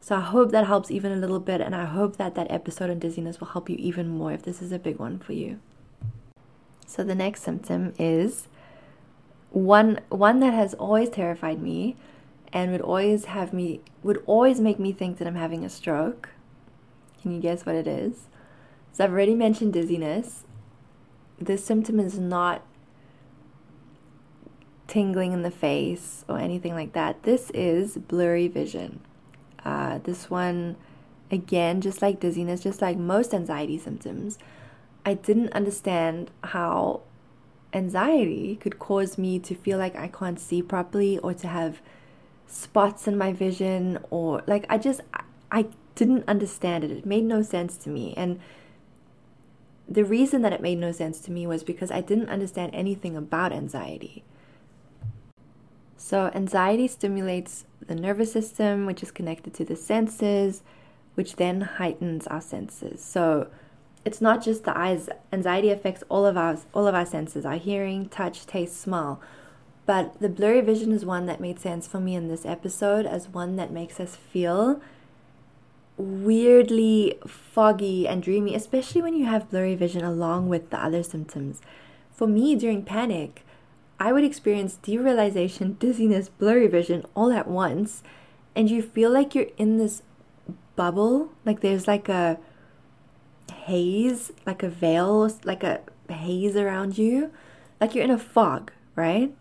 [0.00, 2.90] So I hope that helps even a little bit, and I hope that that episode
[2.90, 5.60] on dizziness will help you even more if this is a big one for you.
[6.86, 8.48] So the next symptom is
[9.50, 11.96] one one that has always terrified me
[12.52, 16.30] and would always have me would always make me think that I'm having a stroke.
[17.20, 18.28] Can you guess what it is?
[18.92, 20.44] So I've already mentioned dizziness.
[21.38, 22.62] This symptom is not
[24.88, 27.22] tingling in the face or anything like that.
[27.22, 29.00] This is blurry vision.
[29.64, 30.76] Uh, this one,
[31.30, 34.38] again, just like dizziness, just like most anxiety symptoms,
[35.04, 37.02] I didn't understand how
[37.72, 41.80] anxiety could cause me to feel like I can't see properly or to have
[42.46, 46.90] spots in my vision or like I just I, I didn't understand it.
[46.90, 48.14] It made no sense to me.
[48.16, 48.40] And
[49.88, 53.16] the reason that it made no sense to me was because I didn't understand anything
[53.16, 54.22] about anxiety.
[55.96, 60.62] So, anxiety stimulates the nervous system, which is connected to the senses,
[61.16, 63.02] which then heightens our senses.
[63.04, 63.48] So,
[64.04, 65.08] it's not just the eyes.
[65.32, 69.20] Anxiety affects all of our all of our senses: our hearing, touch, taste, smell.
[69.86, 73.28] But the blurry vision is one that made sense for me in this episode as
[73.28, 74.80] one that makes us feel
[75.96, 81.60] weirdly foggy and dreamy, especially when you have blurry vision along with the other symptoms.
[82.12, 83.44] For me, during panic,
[84.00, 88.02] I would experience derealization, dizziness, blurry vision all at once,
[88.56, 90.02] and you feel like you're in this
[90.74, 92.38] bubble, like there's like a
[93.52, 97.30] haze, like a veil, like a haze around you,
[97.78, 99.34] like you're in a fog, right?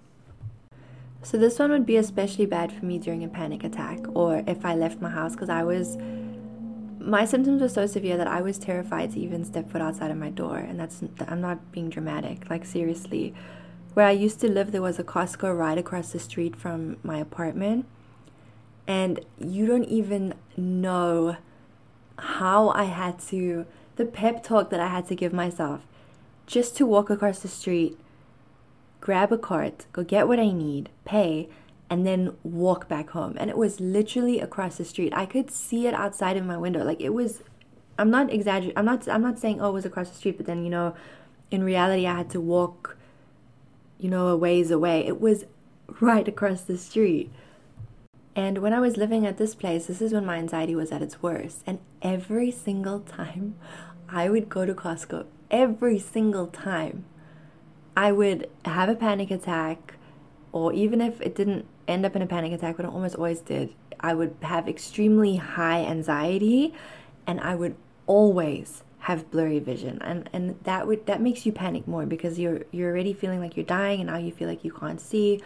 [1.22, 4.66] So, this one would be especially bad for me during a panic attack or if
[4.66, 5.98] I left my house because I was
[7.00, 10.18] my symptoms were so severe that I was terrified to even step foot outside of
[10.18, 10.58] my door.
[10.58, 13.34] And that's, I'm not being dramatic, like, seriously.
[13.94, 17.18] Where I used to live, there was a Costco right across the street from my
[17.18, 17.86] apartment.
[18.88, 21.38] And you don't even know
[22.18, 25.82] how I had to, the pep talk that I had to give myself
[26.48, 27.98] just to walk across the street,
[29.02, 31.48] grab a cart, go get what I need, pay,
[31.90, 33.36] and then walk back home.
[33.40, 35.14] And it was literally across the street.
[35.16, 36.84] I could see it outside of my window.
[36.84, 37.44] Like it was
[37.98, 38.78] I'm not exaggerating.
[38.78, 40.96] I'm not I'm not saying oh it was across the street, but then you know,
[41.52, 42.98] in reality I had to walk
[44.00, 45.06] you know a ways away.
[45.06, 45.46] It was
[46.00, 47.32] right across the street.
[48.36, 51.02] And when I was living at this place, this is when my anxiety was at
[51.02, 51.62] its worst.
[51.68, 53.56] And every single time
[54.08, 57.06] I would go to Costco, every single time
[57.98, 59.96] I would have a panic attack,
[60.52, 63.42] or even if it didn't end up in a panic attack, but it almost always
[63.42, 63.74] did.
[64.00, 66.74] I would have extremely high anxiety
[67.28, 67.76] and I would
[68.08, 72.62] always have blurry vision and and that would that makes you panic more because you're
[72.72, 75.42] you're already feeling like you're dying and now you feel like you can't see.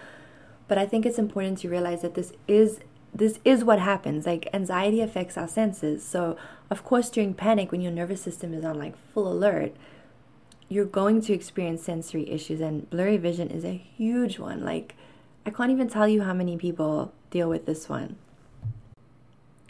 [0.67, 2.81] But i think it's important to realize that this is
[3.15, 4.25] this is what happens.
[4.25, 6.03] Like anxiety affects our senses.
[6.03, 6.35] So
[6.69, 9.73] of course during panic when your nervous system is on like full alert
[10.67, 14.65] you're going to experience sensory issues and blurry vision is a huge one.
[14.65, 14.95] Like
[15.45, 18.17] I can't even tell you how many people deal with this one.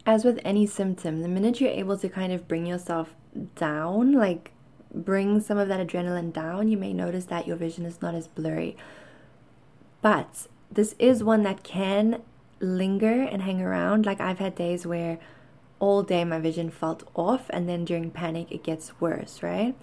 [0.06, 3.16] As with any symptom, the minute you're able to kind of bring yourself
[3.56, 4.52] down, like
[4.94, 8.28] bring some of that adrenaline down, you may notice that your vision is not as
[8.28, 8.76] blurry.
[10.02, 12.22] But this is one that can
[12.60, 14.06] linger and hang around.
[14.06, 15.20] Like I've had days where
[15.80, 19.76] all day my vision felt off, and then during panic, it gets worse, right?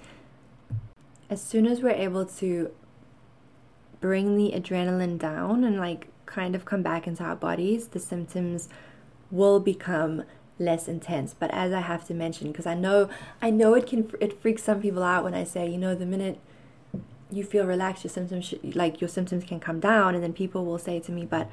[1.29, 2.71] As soon as we're able to
[4.01, 8.69] bring the adrenaline down and like kind of come back into our bodies, the symptoms
[9.31, 10.25] will become
[10.59, 11.35] less intense.
[11.39, 13.09] But as I have to mention, because I know
[13.41, 16.07] I know it can it freaks some people out when I say, you know, the
[16.07, 16.39] minute
[17.31, 20.79] you feel relaxed, your symptoms like your symptoms can come down, and then people will
[20.79, 21.51] say to me, but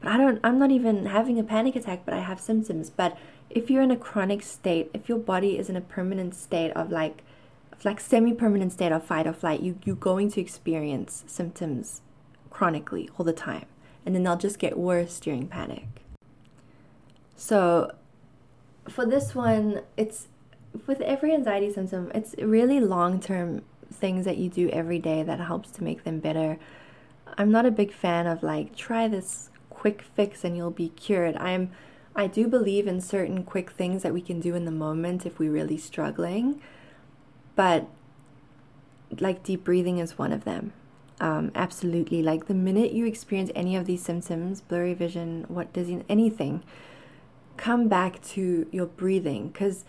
[0.00, 2.90] but I don't I'm not even having a panic attack, but I have symptoms.
[2.90, 3.16] But
[3.48, 6.90] if you're in a chronic state, if your body is in a permanent state of
[6.90, 7.22] like
[7.84, 12.02] like semi-permanent state of fight or flight, you you're going to experience symptoms
[12.50, 13.66] chronically all the time,
[14.04, 16.05] and then they'll just get worse during panic.
[17.36, 17.92] So,
[18.88, 20.28] for this one, it's
[20.86, 25.70] with every anxiety symptom, it's really long-term things that you do every day that helps
[25.70, 26.58] to make them better.
[27.38, 31.36] I'm not a big fan of like try this quick fix and you'll be cured.
[31.36, 31.70] I'm
[32.14, 35.38] I do believe in certain quick things that we can do in the moment if
[35.38, 36.62] we're really struggling
[37.56, 37.88] but
[39.18, 40.72] like deep breathing is one of them.
[41.20, 42.22] Um, absolutely.
[42.22, 46.62] Like the minute you experience any of these symptoms, blurry vision, what dizziness, anything,
[47.56, 49.84] come back to your breathing because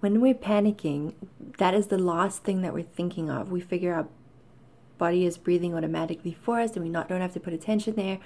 [0.00, 1.14] when we're panicking,
[1.58, 3.50] that is the last thing that we're thinking of.
[3.50, 4.08] We figure our
[4.98, 8.18] body is breathing automatically for us and we not don't have to put attention there.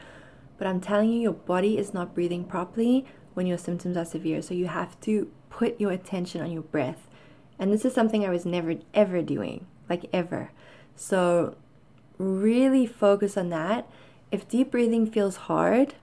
[0.57, 4.41] But I'm telling you, your body is not breathing properly when your symptoms are severe.
[4.41, 7.09] So you have to put your attention on your breath.
[7.59, 10.51] And this is something I was never ever doing, like ever.
[10.97, 11.57] So
[12.19, 13.89] really focus on that.
[14.31, 15.95] If deep breathing feels hard,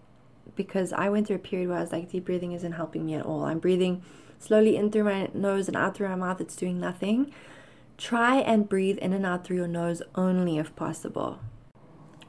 [0.56, 3.16] because I went through a period where I was like, deep breathing isn't helping me
[3.16, 3.46] at all.
[3.46, 4.02] I'm breathing
[4.40, 7.32] slowly in through my nose and out through my mouth, it's doing nothing.
[7.98, 11.40] Try and breathe in and out through your nose only if possible.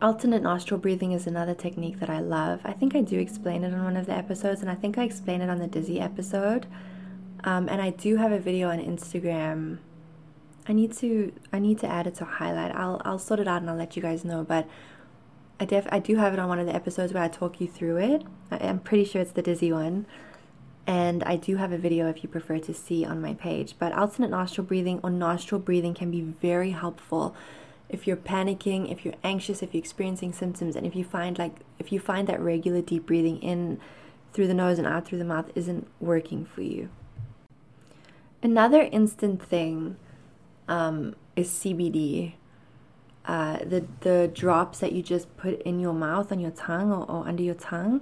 [0.02, 2.60] Alternate nostril breathing is another technique that I love.
[2.64, 5.04] I think I do explain it on one of the episodes, and I think I
[5.04, 6.66] explain it on the Dizzy episode.
[7.44, 9.78] Um, and I do have a video on Instagram.
[10.68, 12.74] I need to I need to add it to highlight.
[12.74, 14.44] I'll I'll sort it out and I'll let you guys know.
[14.44, 14.68] But
[15.62, 17.68] I def I do have it on one of the episodes where I talk you
[17.68, 18.24] through it.
[18.50, 20.06] I, am pretty sure it's the dizzy one.
[20.88, 23.76] And I do have a video if you prefer to see on my page.
[23.78, 27.36] But alternate nostril breathing or nostril breathing can be very helpful
[27.88, 31.54] if you're panicking, if you're anxious, if you're experiencing symptoms, and if you find like
[31.78, 33.78] if you find that regular deep breathing in
[34.32, 36.88] through the nose and out through the mouth isn't working for you.
[38.42, 39.94] Another instant thing
[40.66, 42.32] um, is CBD.
[43.24, 47.08] Uh, the the drops that you just put in your mouth on your tongue or,
[47.08, 48.00] or under your tongue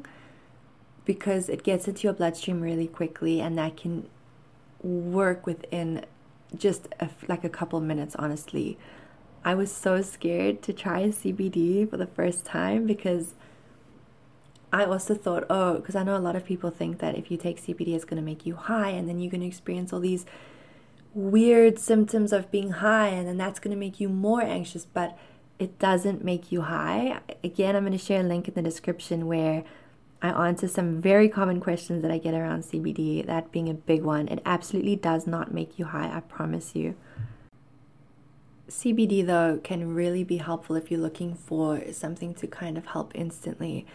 [1.05, 4.09] because it gets into your bloodstream really quickly and that can
[4.83, 6.05] work within
[6.57, 8.79] just a, like a couple minutes honestly.
[9.45, 13.35] I was so scared to try cbd for the first time because
[14.73, 17.39] i also thought oh because i know a lot of people think that if you
[17.39, 20.01] take cbd it's going to make you high and then you're going to experience all
[20.01, 20.27] these
[21.15, 25.19] weird symptoms of being high and then that's going to make you more anxious but
[25.59, 29.27] it doesn't make you high again i'm going to share a link in the description
[29.27, 29.65] where
[30.23, 34.03] I answer some very common questions that I get around CBD, that being a big
[34.03, 34.29] one.
[34.29, 36.95] It absolutely does not make you high, I promise you.
[38.69, 43.13] CBD, though, can really be helpful if you're looking for something to kind of help
[43.15, 43.87] instantly.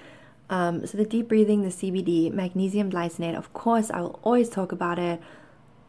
[0.49, 4.71] Um, so, the deep breathing, the CBD, magnesium glycinate, of course, I will always talk
[4.71, 5.21] about it.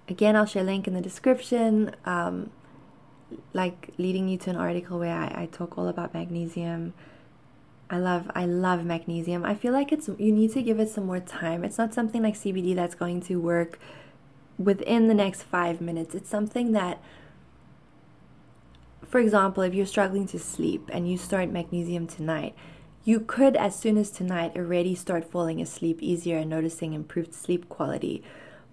[0.08, 2.50] Again, I'll share a link in the description, um,
[3.52, 6.94] like leading you to an article where I, I talk all about magnesium.
[7.88, 9.44] I love I love magnesium.
[9.44, 11.64] I feel like it's you need to give it some more time.
[11.64, 13.78] It's not something like CBD that's going to work
[14.58, 16.14] within the next 5 minutes.
[16.14, 17.00] It's something that
[19.04, 22.54] for example, if you're struggling to sleep and you start magnesium tonight,
[23.04, 27.68] you could as soon as tonight already start falling asleep easier and noticing improved sleep
[27.68, 28.22] quality.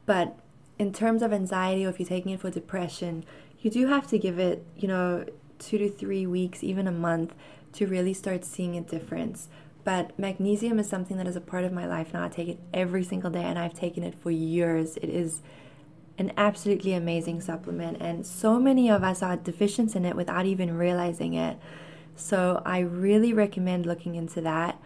[0.07, 0.35] But
[0.79, 3.25] in terms of anxiety or if you're taking it for depression,
[3.59, 5.25] you do have to give it, you know,
[5.59, 7.33] 2 to 3 weeks, even a month
[7.73, 9.49] to really start seeing a difference.
[9.83, 12.23] But magnesium is something that is a part of my life now.
[12.23, 14.97] I take it every single day and I've taken it for years.
[14.97, 15.41] It is
[16.17, 20.77] an absolutely amazing supplement, and so many of us are deficient in it without even
[20.77, 21.57] realizing it.
[22.15, 24.79] So I really recommend looking into that.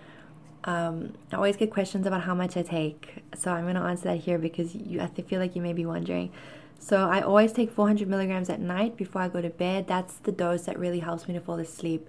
[0.63, 4.05] Um, I always get questions about how much I take, so I'm going to answer
[4.05, 6.31] that here because you, I feel like you may be wondering.
[6.79, 9.87] So I always take 400 milligrams at night before I go to bed.
[9.87, 12.07] That's the dose that really helps me to fall asleep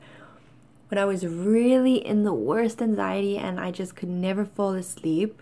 [0.88, 5.40] when I was really in the worst anxiety and I just could never fall asleep,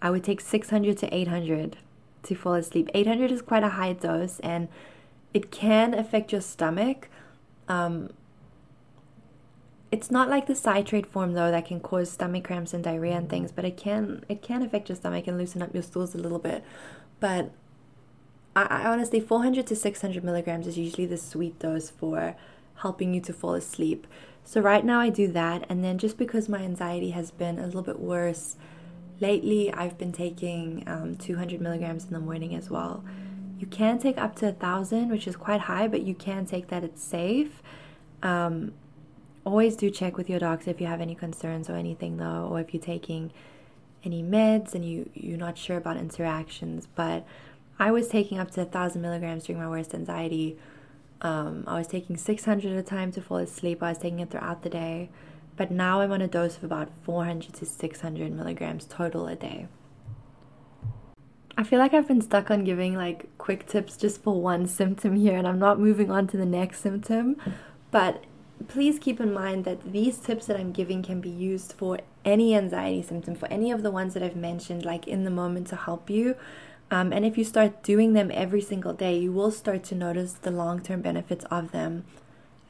[0.00, 1.76] I would take 600 to 800
[2.22, 2.88] to fall asleep.
[2.94, 4.68] 800 is quite a high dose and
[5.34, 7.08] it can affect your stomach.
[7.68, 8.10] Um,
[9.92, 13.28] it's not like the citrate form though that can cause stomach cramps and diarrhea and
[13.28, 16.18] things, but it can it can affect your stomach and loosen up your stools a
[16.18, 16.64] little bit.
[17.20, 17.52] But
[18.54, 22.36] I, I honestly 400 to 600 milligrams is usually the sweet dose for
[22.76, 24.06] helping you to fall asleep.
[24.44, 27.66] So right now I do that, and then just because my anxiety has been a
[27.66, 28.56] little bit worse
[29.20, 33.04] lately, I've been taking um, 200 milligrams in the morning as well.
[33.58, 36.68] You can take up to a thousand, which is quite high, but you can take
[36.68, 36.84] that.
[36.84, 37.62] It's safe.
[38.22, 38.72] Um,
[39.46, 42.60] always do check with your doctor if you have any concerns or anything, though, or
[42.60, 43.32] if you're taking
[44.04, 46.86] any meds and you you're not sure about interactions.
[46.94, 47.26] But
[47.78, 50.58] I was taking up to a thousand milligrams during my worst anxiety
[51.22, 53.82] um, I was taking 600 at a time to fall asleep.
[53.82, 55.10] I was taking it throughout the day.
[55.56, 59.68] But now I'm on a dose of about 400 to 600 milligrams total a day.
[61.56, 65.16] I feel like I've been stuck on giving like quick tips just for one symptom
[65.16, 67.36] here, and I'm not moving on to the next symptom.
[67.90, 68.24] But
[68.68, 72.54] please keep in mind that these tips that I'm giving can be used for any
[72.54, 75.76] anxiety symptom, for any of the ones that I've mentioned, like in the moment to
[75.76, 76.36] help you.
[76.90, 80.34] Um, and if you start doing them every single day, you will start to notice
[80.34, 82.04] the long term benefits of them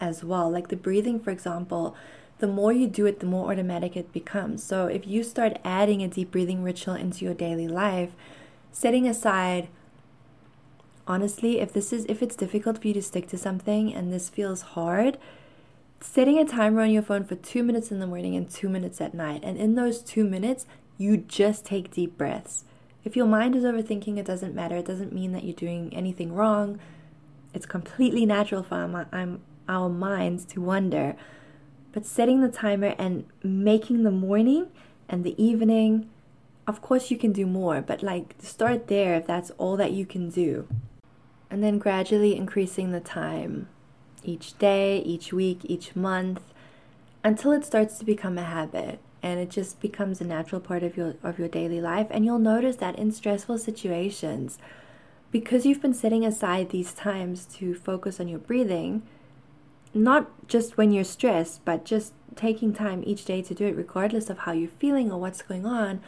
[0.01, 0.51] as well.
[0.51, 1.95] Like the breathing, for example,
[2.39, 4.63] the more you do it, the more automatic it becomes.
[4.63, 8.13] So if you start adding a deep breathing ritual into your daily life,
[8.73, 9.69] setting aside
[11.07, 14.29] honestly if this is if it's difficult for you to stick to something and this
[14.29, 15.17] feels hard
[16.01, 19.01] setting a timer on your phone for two minutes in the morning and two minutes
[19.01, 20.67] at night and in those two minutes
[20.99, 22.65] you just take deep breaths
[23.07, 24.75] if your mind is overthinking, it doesn't matter.
[24.75, 26.81] It doesn't mean that you're doing anything wrong.
[27.55, 29.39] It's completely natural for our,
[29.69, 31.15] our minds to wonder.
[31.93, 34.67] But setting the timer and making the morning
[35.09, 36.11] and the evening,
[36.67, 40.05] of course, you can do more, but like start there if that's all that you
[40.05, 40.67] can do.
[41.49, 43.69] And then gradually increasing the time
[44.27, 46.43] each day, each week, each month
[47.25, 50.97] until it starts to become a habit and it just becomes a natural part of
[50.97, 54.59] your of your daily life and you'll notice that in stressful situations
[55.33, 59.03] because you've been setting aside these times to focus on your breathing
[59.93, 64.31] not just when you're stressed but just taking time each day to do it regardless
[64.31, 66.01] of how you're feeling or what's going on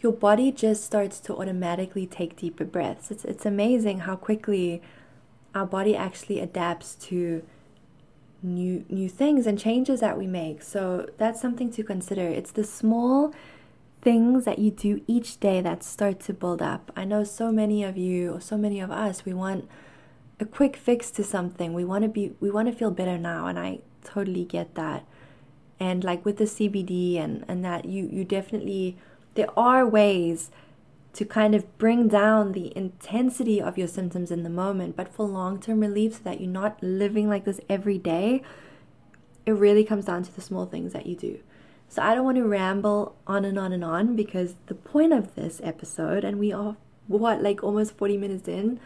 [0.00, 3.10] your body just starts to automatically take deeper breaths.
[3.10, 4.82] It's it's amazing how quickly
[5.54, 7.42] our body actually adapts to
[8.42, 10.62] new new things and changes that we make.
[10.62, 12.22] So that's something to consider.
[12.28, 13.34] It's the small
[14.02, 16.92] things that you do each day that start to build up.
[16.94, 19.68] I know so many of you, or so many of us, we want
[20.38, 21.74] a quick fix to something.
[21.74, 25.04] We want to be we want to feel better now and I totally get that.
[25.80, 28.96] And like with the CBD and and that you you definitely
[29.34, 30.50] there are ways
[31.16, 35.26] to kind of bring down the intensity of your symptoms in the moment, but for
[35.26, 38.42] long term relief so that you're not living like this every day,
[39.46, 41.38] it really comes down to the small things that you do.
[41.88, 45.34] So I don't want to ramble on and on and on because the point of
[45.36, 48.78] this episode, and we are what, like almost 40 minutes in,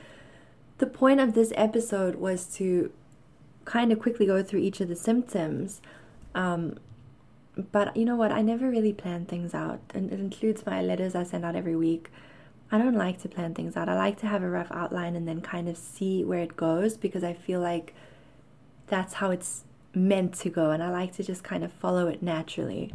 [0.78, 2.93] the point of this episode was to
[3.64, 5.81] kind of quickly go through each of the symptoms
[6.37, 6.76] um,
[7.57, 8.32] but you know what?
[8.32, 11.76] I never really plan things out, and it includes my letters I send out every
[11.76, 12.11] week.
[12.72, 13.88] I don't like to plan things out.
[13.88, 16.96] I like to have a rough outline and then kind of see where it goes
[16.96, 17.94] because I feel like
[18.86, 22.22] that's how it's meant to go, and I like to just kind of follow it
[22.22, 22.92] naturally.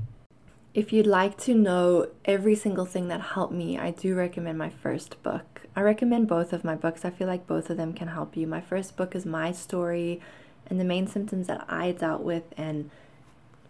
[0.74, 4.70] If you'd like to know every single thing that helped me, I do recommend my
[4.70, 5.62] first book.
[5.74, 7.06] I recommend both of my books.
[7.06, 8.46] I feel like both of them can help you.
[8.46, 10.20] My first book is my story
[10.68, 12.90] and the main symptoms that I dealt with and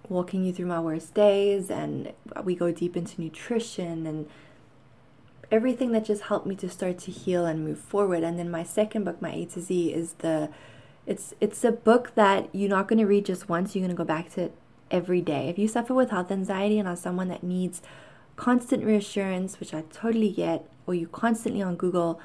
[0.10, 4.30] walking you through my worst days and we go deep into nutrition and
[5.52, 8.24] everything that just helped me to start to heal and move forward.
[8.24, 10.50] And then my second book my a to z is the
[11.06, 13.98] it's it's a book that you're not going to read just once you're going to
[13.98, 14.54] go back to it
[14.90, 15.50] every day.
[15.50, 17.82] If you suffer with health anxiety and are someone that needs
[18.36, 22.20] constant reassurance which i totally get or you constantly on google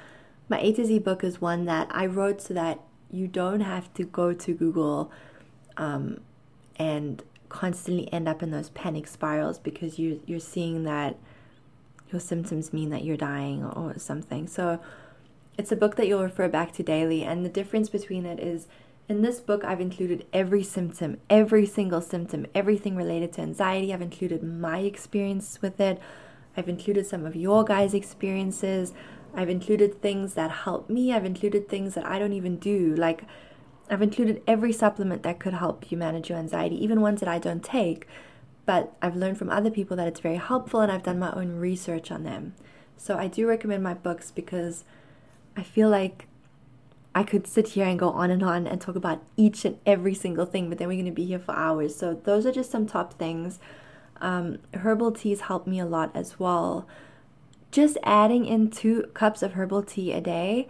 [0.48, 3.92] my a to z book is one that i wrote so that you don't have
[3.94, 5.10] to go to google
[5.76, 6.20] um,
[6.76, 11.16] and constantly end up in those panic spirals because you you're seeing that
[12.10, 14.46] your symptoms mean that you're dying or something.
[14.46, 14.80] So
[15.58, 18.66] it's a book that you'll refer back to daily and the difference between it is
[19.08, 23.92] in this book I've included every symptom, every single symptom, everything related to anxiety.
[23.92, 26.00] I've included my experience with it.
[26.56, 28.92] I've included some of your guys' experiences.
[29.34, 31.12] I've included things that help me.
[31.12, 32.94] I've included things that I don't even do.
[32.94, 33.24] Like
[33.90, 37.40] I've included every supplement that could help you manage your anxiety, even ones that I
[37.40, 38.06] don't take,
[38.64, 41.56] but I've learned from other people that it's very helpful and I've done my own
[41.56, 42.54] research on them.
[42.96, 44.84] So I do recommend my books because
[45.56, 46.26] I feel like
[47.14, 50.14] I could sit here and go on and on and talk about each and every
[50.14, 51.96] single thing, but then we're going to be here for hours.
[51.96, 53.58] So those are just some top things.
[54.20, 56.86] Um, herbal teas help me a lot as well.
[57.72, 60.68] Just adding in two cups of herbal tea a day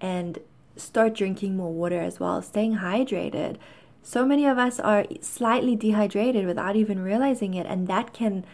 [0.00, 0.38] and
[0.82, 3.56] start drinking more water as well, staying hydrated.
[4.02, 8.44] So many of us are slightly dehydrated without even realizing it, and that can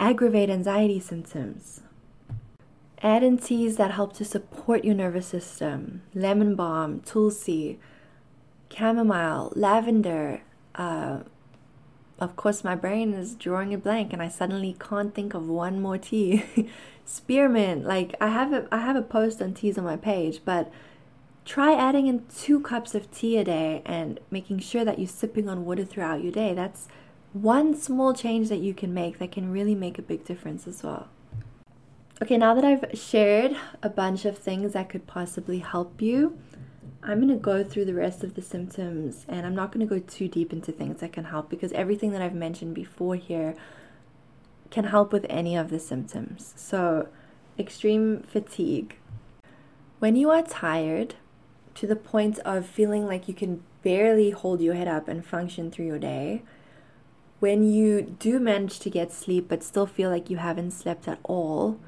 [0.00, 1.82] aggravate anxiety symptoms.
[3.02, 7.78] Add in teas that help to support your nervous system lemon balm, tulsi,
[8.74, 10.40] chamomile, lavender.
[10.74, 11.20] Uh,
[12.18, 15.82] of course, my brain is drawing a blank, and I suddenly can't think of one
[15.82, 16.44] more tea.
[17.04, 20.72] Spearmint, like I have a I have a post on teas on my page, but
[21.44, 25.48] try adding in two cups of tea a day and making sure that you're sipping
[25.48, 26.54] on water throughout your day.
[26.54, 26.88] That's
[27.32, 30.82] one small change that you can make that can really make a big difference as
[30.82, 31.08] well.
[32.22, 36.38] Okay, now that I've shared a bunch of things that could possibly help you,
[37.02, 39.94] I'm going to go through the rest of the symptoms and I'm not going to
[39.94, 43.54] go too deep into things that can help because everything that I've mentioned before here
[44.70, 46.54] can help with any of the symptoms.
[46.56, 47.08] So,
[47.58, 48.96] extreme fatigue.
[49.98, 51.16] When you are tired,
[51.74, 55.70] to the point of feeling like you can barely hold your head up and function
[55.70, 56.42] through your day,
[57.40, 61.18] when you do manage to get sleep but still feel like you haven't slept at
[61.24, 61.78] all,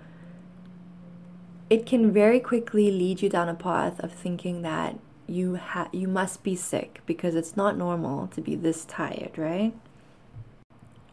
[1.70, 6.06] it can very quickly lead you down a path of thinking that you ha- you
[6.06, 9.74] must be sick because it's not normal to be this tired, right?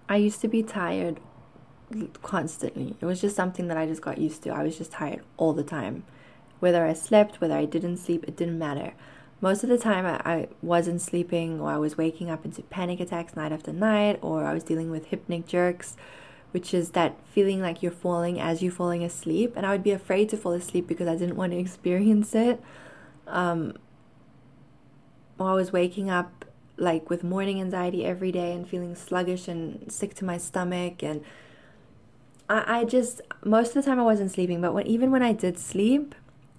[0.07, 1.19] I used to be tired
[2.21, 2.95] constantly.
[2.99, 4.49] It was just something that I just got used to.
[4.49, 6.03] I was just tired all the time.
[6.63, 8.93] Whether I slept, whether I didn't sleep, it didn't matter.
[9.41, 13.01] Most of the time, I, I wasn't sleeping, or I was waking up into panic
[13.01, 15.97] attacks night after night, or I was dealing with hypnic jerks,
[16.51, 19.51] which is that feeling like you're falling as you're falling asleep.
[19.57, 22.61] And I would be afraid to fall asleep because I didn't want to experience it.
[23.27, 23.73] Um,
[25.37, 26.45] I was waking up
[26.77, 31.25] like with morning anxiety every day and feeling sluggish and sick to my stomach and
[32.49, 35.33] I, I just most of the time I wasn't sleeping but when even when I
[35.33, 36.15] did sleep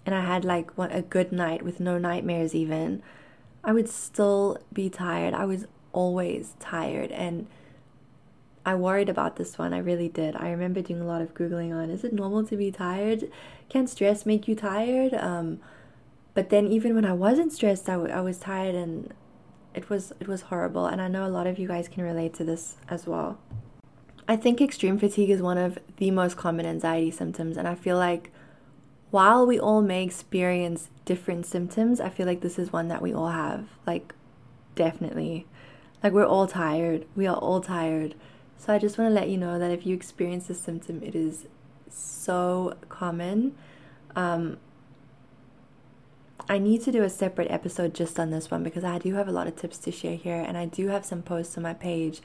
[0.07, 3.03] and I had like what a good night with no nightmares even,
[3.63, 5.35] I would still be tired.
[5.35, 7.47] I was always tired and
[8.67, 9.75] I worried about this one.
[9.75, 10.37] I really did.
[10.37, 13.31] I remember doing a lot of googling on is it normal to be tired?
[13.69, 15.15] Can stress make you tired?
[15.15, 15.61] Um,
[16.35, 19.15] but then even when I wasn't stressed, I, w- I was tired and
[19.75, 20.87] it was it was horrible.
[20.87, 23.39] And I know a lot of you guys can relate to this as well.
[24.27, 27.99] I think extreme fatigue is one of the most common anxiety symptoms, and I feel
[27.99, 28.33] like
[29.15, 33.15] while we all may experience different symptoms, I feel like this is one that we
[33.15, 33.69] all have.
[33.87, 34.13] Like,
[34.75, 35.47] definitely.
[36.03, 37.07] Like, we're all tired.
[37.15, 38.17] We are all tired.
[38.59, 41.15] So, I just want to let you know that if you experience this symptom, it
[41.15, 41.47] is
[41.89, 43.55] so common.
[44.17, 44.57] Um,
[46.49, 49.29] I need to do a separate episode just on this one because I do have
[49.29, 51.75] a lot of tips to share here, and I do have some posts on my
[51.75, 52.21] page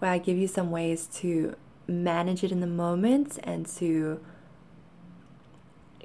[0.00, 1.54] where I give you some ways to
[1.86, 4.18] manage it in the moment and to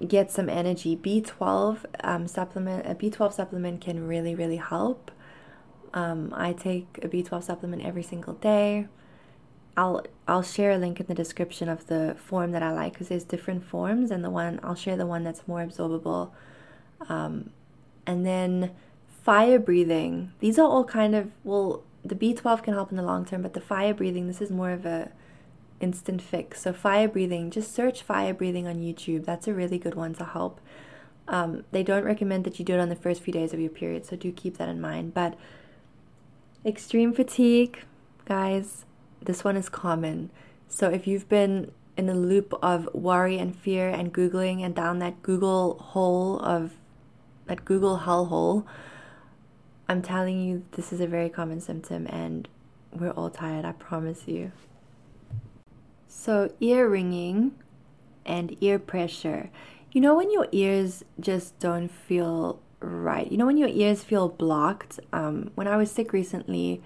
[0.04, 0.96] get some energy.
[0.96, 5.12] B12 um, supplement, a B12 supplement can really, really help.
[5.94, 8.88] Um, I take a B12 supplement every single day.
[9.76, 13.10] I'll I'll share a link in the description of the form that I like because
[13.10, 16.32] there's different forms, and the one I'll share the one that's more absorbable.
[17.10, 17.50] Um,
[18.06, 18.72] and then
[19.24, 20.34] fire breathing.
[20.40, 23.54] These are all kind of well the B12 can help in the long term, but
[23.54, 25.12] the fire breathing, this is more of a
[25.84, 26.62] instant fix.
[26.62, 29.26] So fire breathing, just search fire breathing on YouTube.
[29.26, 30.60] That's a really good one to help.
[31.28, 33.70] Um, they don't recommend that you do it on the first few days of your
[33.70, 35.14] period, so do keep that in mind.
[35.14, 35.38] But
[36.66, 37.84] extreme fatigue,
[38.26, 38.86] guys,
[39.22, 40.32] this one is common.
[40.68, 45.00] So if you've been in a loop of worry and fear and googling and down
[45.00, 46.72] that Google hole of
[47.46, 48.66] that Google hellhole,
[49.88, 52.48] I'm telling you, this is a very common symptom, and
[52.92, 54.52] we're all tired, I promise you.
[56.16, 57.52] So, ear ringing
[58.26, 59.50] and ear pressure.
[59.92, 64.30] You know, when your ears just don't feel right, you know, when your ears feel
[64.30, 65.02] blocked.
[65.12, 66.82] Um, when I was sick recently,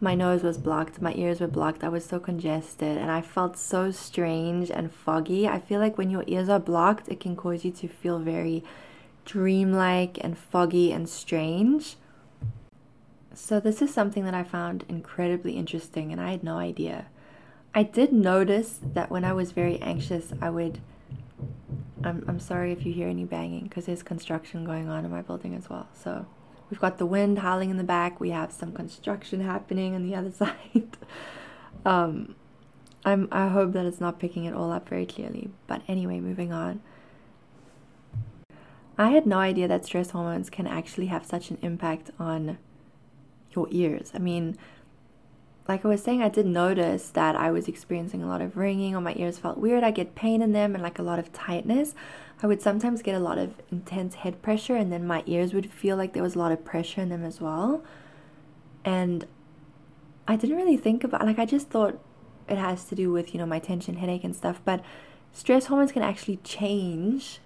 [0.00, 3.56] my nose was blocked, my ears were blocked, I was so congested, and I felt
[3.56, 5.48] so strange and foggy.
[5.48, 8.64] I feel like when your ears are blocked, it can cause you to feel very
[9.24, 11.96] dreamlike and foggy and strange.
[13.32, 17.06] So, this is something that I found incredibly interesting, and I had no idea.
[17.74, 20.80] I did notice that when I was very anxious, I would.
[22.02, 25.22] I'm, I'm sorry if you hear any banging because there's construction going on in my
[25.22, 25.88] building as well.
[25.94, 26.26] So,
[26.70, 30.14] we've got the wind howling in the back, we have some construction happening on the
[30.14, 30.96] other side.
[31.84, 32.36] um,
[33.04, 35.50] I'm, I hope that it's not picking it all up very clearly.
[35.66, 36.80] But anyway, moving on.
[38.96, 42.58] I had no idea that stress hormones can actually have such an impact on
[43.54, 44.10] your ears.
[44.14, 44.56] I mean,
[45.68, 48.96] like I was saying, I did notice that I was experiencing a lot of ringing,
[48.96, 49.84] or my ears felt weird.
[49.84, 51.94] I get pain in them and like a lot of tightness.
[52.42, 55.70] I would sometimes get a lot of intense head pressure, and then my ears would
[55.70, 57.84] feel like there was a lot of pressure in them as well.
[58.84, 59.26] And
[60.26, 62.00] I didn't really think about like I just thought
[62.48, 64.62] it has to do with you know my tension, headache, and stuff.
[64.64, 64.82] But
[65.32, 67.40] stress hormones can actually change,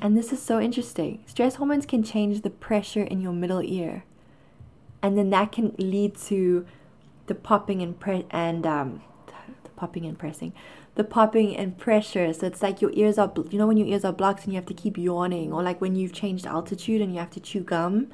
[0.00, 1.22] and this is so interesting.
[1.26, 4.02] Stress hormones can change the pressure in your middle ear
[5.02, 6.66] and then that can lead to
[7.30, 9.02] the popping and pre- and um,
[9.62, 10.52] the popping and pressing,
[10.96, 12.32] the popping and pressure.
[12.32, 14.56] So it's like your ears are, you know, when your ears are blocked and you
[14.56, 17.60] have to keep yawning, or like when you've changed altitude and you have to chew
[17.60, 18.08] gum.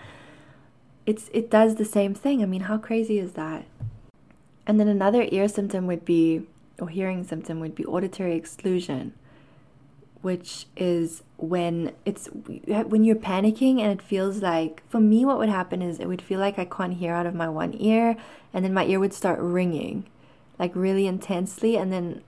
[1.06, 2.42] It's it does the same thing.
[2.42, 3.64] I mean, how crazy is that?
[4.66, 6.42] And then another ear symptom would be,
[6.78, 9.14] or hearing symptom would be auditory exclusion
[10.26, 15.48] which is when it's when you're panicking and it feels like for me what would
[15.48, 18.16] happen is it would feel like I can't hear out of my one ear
[18.52, 20.04] and then my ear would start ringing
[20.58, 22.24] like really intensely and then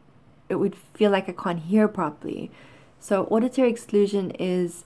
[0.48, 2.52] it would feel like I can't hear properly.
[3.00, 4.84] So auditory exclusion is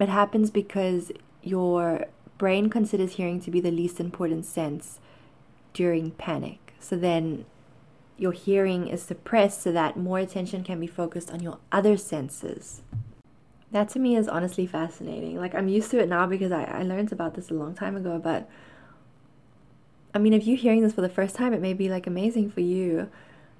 [0.00, 1.12] it happens because
[1.42, 2.06] your
[2.38, 5.00] brain considers hearing to be the least important sense
[5.74, 6.72] during panic.
[6.80, 7.44] So then
[8.18, 12.82] your hearing is suppressed so that more attention can be focused on your other senses.
[13.72, 15.36] That to me is honestly fascinating.
[15.36, 17.96] Like, I'm used to it now because I, I learned about this a long time
[17.96, 18.48] ago, but
[20.14, 22.50] I mean, if you're hearing this for the first time, it may be like amazing
[22.50, 23.10] for you.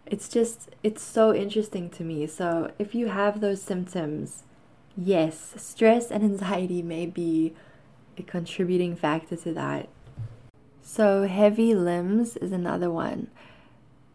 [0.07, 2.27] It's just, it's so interesting to me.
[2.27, 4.45] So, if you have those symptoms,
[4.97, 7.53] yes, stress and anxiety may be
[8.17, 9.89] a contributing factor to that.
[10.81, 13.27] So, heavy limbs is another one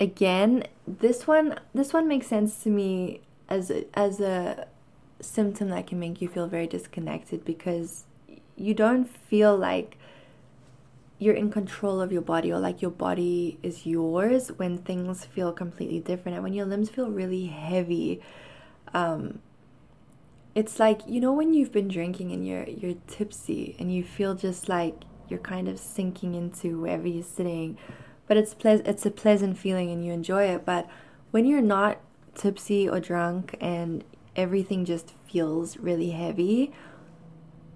[0.02, 4.68] again, this one this one makes sense to me as a, as a
[5.22, 8.06] symptom that can make you feel very disconnected because
[8.58, 9.97] you don't feel like
[11.20, 15.52] you're in control of your body or like your body is yours when things feel
[15.52, 18.20] completely different and when your limbs feel really heavy.
[18.95, 19.39] Um,
[20.56, 24.34] it's like you know when you've been drinking and you're you're tipsy and you feel
[24.34, 24.95] just like
[25.30, 27.78] you're kind of sinking into wherever you're sitting
[28.32, 30.63] but it's ple- it's a pleasant feeling and you enjoy it.
[30.63, 30.88] But
[31.32, 31.97] when you're not
[32.34, 34.05] tipsy or drunk and
[34.38, 36.71] everything just feels really heavy,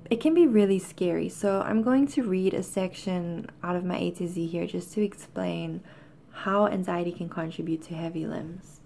[0.09, 1.27] it can be really scary.
[1.27, 4.93] So I'm going to read a section out of my A to Z here just
[4.93, 5.81] to explain
[6.31, 8.79] how anxiety can contribute to heavy limbs.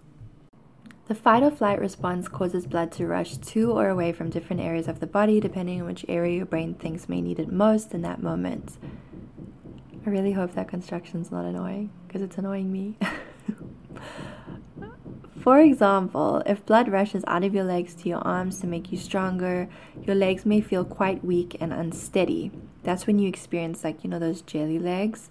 [1.08, 4.88] The fight or flight response causes blood to rush to or away from different areas
[4.88, 8.02] of the body depending on which area your brain thinks may need it most in
[8.02, 8.80] that moment.
[10.06, 12.98] I really hope that construction's not annoying because it's annoying me.
[15.42, 18.98] For example, if blood rushes out of your legs to your arms to make you
[18.98, 19.70] stronger,
[20.04, 22.52] your legs may feel quite weak and unsteady.
[22.84, 25.30] That's when you experience, like, you know, those jelly legs.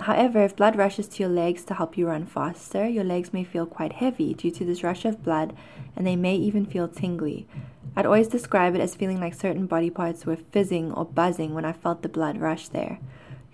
[0.00, 3.44] However, if blood rushes to your legs to help you run faster, your legs may
[3.44, 5.56] feel quite heavy due to this rush of blood
[5.94, 7.46] and they may even feel tingly.
[7.96, 11.64] I'd always describe it as feeling like certain body parts were fizzing or buzzing when
[11.64, 12.98] I felt the blood rush there.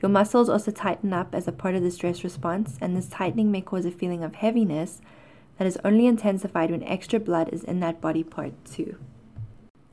[0.03, 3.53] Your muscles also tighten up as a part of the stress response, and this tightening
[3.53, 5.01] may cause a feeling of heaviness
[5.59, 8.97] that is only intensified when extra blood is in that body part too.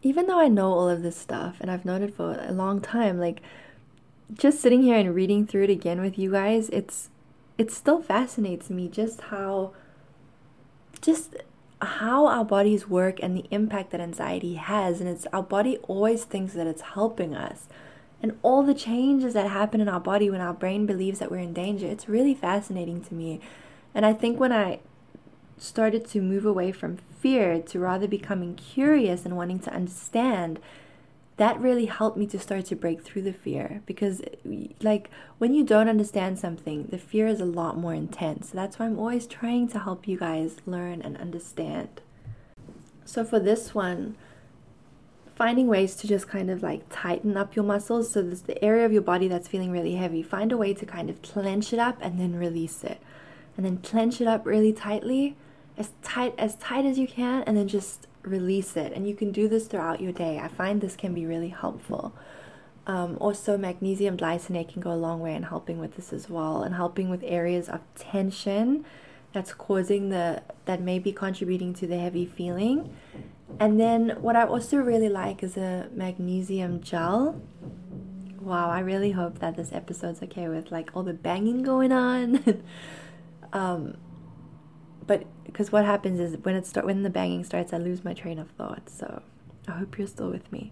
[0.01, 2.81] Even though I know all of this stuff and I've known it for a long
[2.81, 3.41] time, like
[4.33, 7.09] just sitting here and reading through it again with you guys, it's
[7.59, 9.73] it still fascinates me just how
[11.01, 11.35] just
[11.81, 16.23] how our bodies work and the impact that anxiety has and it's our body always
[16.23, 17.67] thinks that it's helping us
[18.21, 21.37] and all the changes that happen in our body when our brain believes that we're
[21.37, 23.39] in danger it's really fascinating to me.
[23.93, 24.79] And i think when i
[25.61, 30.59] started to move away from fear to rather becoming curious and wanting to understand,
[31.37, 33.81] that really helped me to start to break through the fear.
[33.85, 34.21] Because
[34.81, 38.49] like when you don't understand something the fear is a lot more intense.
[38.49, 42.01] That's why i'm always trying to help you guys learn and understand.
[43.05, 44.15] So for this one
[45.39, 48.11] finding ways to just kind of like tighten up your muscles.
[48.11, 50.85] So this the area of your body that's feeling really heavy find a way to
[50.85, 52.99] kind of clench it up and then release it.
[53.55, 55.37] And then clench it up really tightly
[55.77, 58.91] as tight as tight as you can and then just release it.
[58.91, 60.39] And you can do this throughout your day.
[60.39, 62.13] I find this can be really helpful.
[62.85, 66.63] Um, also magnesium glycinate can go a long way in helping with this as well
[66.63, 68.83] and helping with areas of tension
[69.31, 72.93] that's causing the that may be contributing to the heavy feeling
[73.59, 77.41] and then what i also really like is a magnesium gel
[78.39, 82.61] wow i really hope that this episode's okay with like all the banging going on
[83.53, 83.97] um,
[85.09, 88.13] but because what happens is when it start when the banging starts, I lose my
[88.13, 88.91] train of thought.
[88.91, 89.23] So
[89.67, 90.71] I hope you're still with me.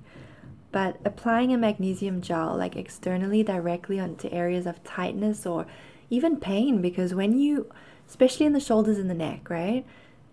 [0.71, 5.65] But applying a magnesium gel like externally directly onto areas of tightness or
[6.11, 7.71] even pain, because when you,
[8.07, 9.87] especially in the shoulders and the neck, right?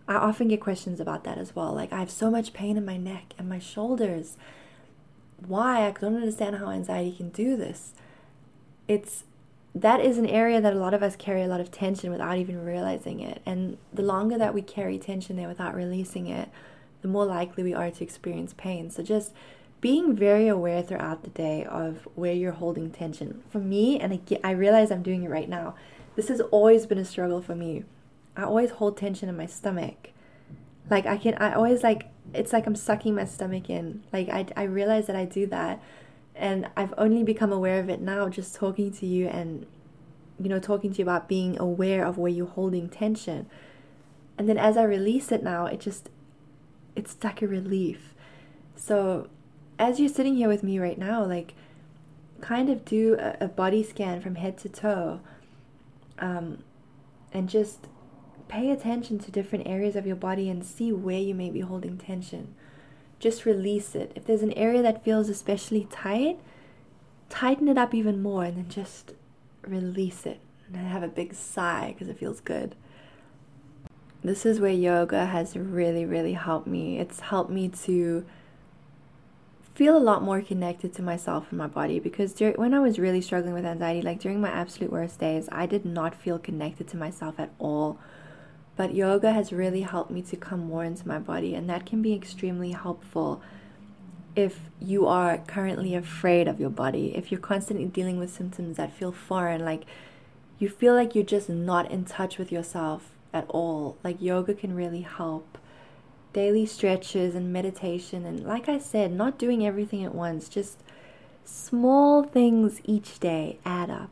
[0.06, 1.72] I often get questions about that as well.
[1.72, 4.36] Like I have so much pain in my neck and my shoulders.
[5.46, 5.86] Why?
[5.86, 7.94] I don't understand how anxiety can do this.
[8.86, 9.24] It's
[9.74, 12.38] that is an area that a lot of us carry a lot of tension without
[12.38, 13.42] even realizing it.
[13.44, 16.48] And the longer that we carry tension there without releasing it,
[17.02, 18.88] the more likely we are to experience pain.
[18.88, 19.32] So just
[19.80, 23.42] being very aware throughout the day of where you're holding tension.
[23.50, 25.74] For me, and I, realize I'm doing it right now,
[26.14, 27.84] this has always been a struggle for me.
[28.36, 30.10] I always hold tension in my stomach.
[30.90, 34.02] Like I can, I always like, it's like I'm sucking my stomach in.
[34.12, 35.80] Like I, I realize that I do that
[36.34, 39.66] and I've only become aware of it now just talking to you and
[40.38, 43.46] you know talking to you about being aware of where you're holding tension
[44.36, 46.10] and then as I release it now it just
[46.96, 48.14] it's like a relief
[48.74, 49.28] so
[49.78, 51.54] as you're sitting here with me right now like
[52.40, 55.20] kind of do a, a body scan from head to toe
[56.18, 56.58] um,
[57.32, 57.86] and just
[58.48, 61.98] pay attention to different areas of your body and see where you may be holding
[61.98, 62.54] tension
[63.24, 64.12] just release it.
[64.14, 66.38] If there's an area that feels especially tight,
[67.30, 69.14] tighten it up even more and then just
[69.62, 70.40] release it.
[70.66, 72.74] And then have a big sigh because it feels good.
[74.22, 76.98] This is where yoga has really, really helped me.
[76.98, 78.26] It's helped me to
[79.74, 82.98] feel a lot more connected to myself and my body because dur- when I was
[82.98, 86.88] really struggling with anxiety, like during my absolute worst days, I did not feel connected
[86.88, 87.98] to myself at all
[88.76, 92.02] but yoga has really helped me to come more into my body, and that can
[92.02, 93.40] be extremely helpful
[94.36, 98.92] if you are currently afraid of your body, if you're constantly dealing with symptoms that
[98.92, 99.84] feel foreign, like
[100.58, 104.74] you feel like you're just not in touch with yourself at all, like yoga can
[104.74, 105.58] really help.
[106.32, 110.82] Daily stretches and meditation, and like I said, not doing everything at once, just
[111.44, 114.10] small things each day add up.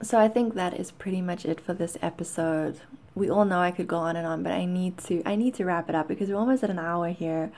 [0.00, 2.80] So I think that is pretty much it for this episode
[3.18, 5.54] we all know I could go on and on, but I need to I need
[5.54, 7.50] to wrap it up because we're almost at an hour here.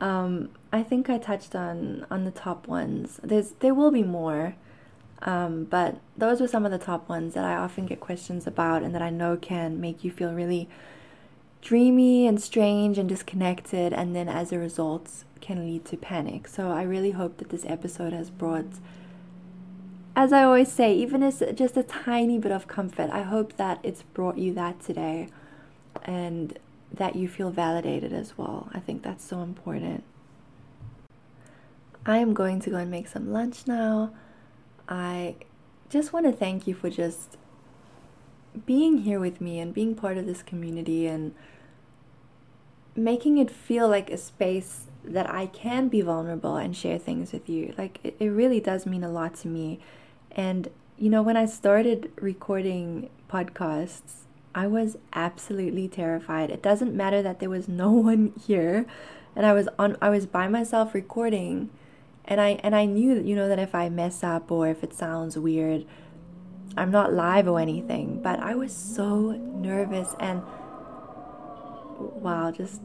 [0.00, 3.20] Um, I think I touched on on the top ones.
[3.22, 4.54] There's there will be more.
[5.22, 8.82] Um, but those were some of the top ones that I often get questions about
[8.82, 10.68] and that I know can make you feel really
[11.62, 16.46] dreamy and strange and disconnected, and then as a result, can lead to panic.
[16.46, 18.66] So I really hope that this episode has brought,
[20.16, 23.80] as I always say, even as just a tiny bit of comfort, I hope that
[23.82, 25.28] it's brought you that today
[26.04, 26.58] and
[26.92, 28.68] that you feel validated as well.
[28.72, 30.04] I think that's so important.
[32.06, 34.14] I am going to go and make some lunch now.
[34.88, 35.36] I
[35.88, 37.36] just want to thank you for just
[38.66, 41.34] being here with me and being part of this community and
[42.94, 47.48] making it feel like a space that I can be vulnerable and share things with
[47.48, 47.74] you.
[47.76, 49.80] Like, it, it really does mean a lot to me.
[50.34, 50.68] And,
[50.98, 54.24] you know, when I started recording podcasts,
[54.54, 56.50] I was absolutely terrified.
[56.50, 58.86] It doesn't matter that there was no one here
[59.36, 61.70] and I was on I was by myself recording
[62.24, 64.82] and I and I knew that you know that if I mess up or if
[64.84, 65.84] it sounds weird,
[66.76, 70.42] I'm not live or anything, but I was so nervous and
[71.98, 72.80] wow, just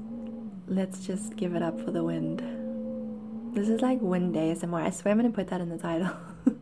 [0.68, 2.44] let's just give it up for the wind.
[3.56, 4.84] This is like wind day somewhere.
[4.84, 6.12] I swear I'm gonna put that in the title.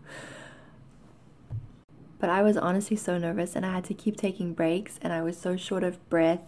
[2.20, 5.22] but I was honestly so nervous and I had to keep taking breaks and I
[5.22, 6.42] was so short of breath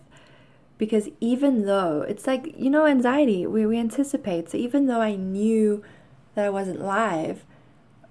[0.77, 4.49] because even though it's like, you know, anxiety, we, we anticipate.
[4.49, 5.83] So even though I knew
[6.35, 7.43] that I wasn't live,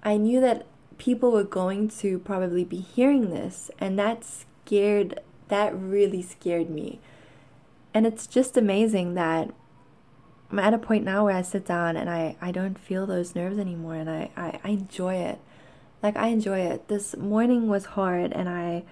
[0.03, 0.65] I knew that
[0.97, 6.99] people were going to probably be hearing this and that scared that really scared me
[7.93, 9.49] and it's just amazing that
[10.51, 13.35] I'm at a point now where I sit down and I, I don't feel those
[13.35, 15.39] nerves anymore and I, I, I enjoy it.
[16.01, 16.87] Like I enjoy it.
[16.87, 18.83] This morning was hard and I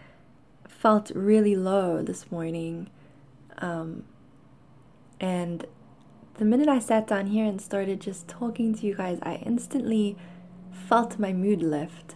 [0.68, 2.90] felt really low this morning.
[3.60, 4.04] Um,
[5.20, 5.66] and
[6.36, 10.18] the minute I sat down here and started just talking to you guys, I instantly
[10.72, 12.16] felt my mood lift.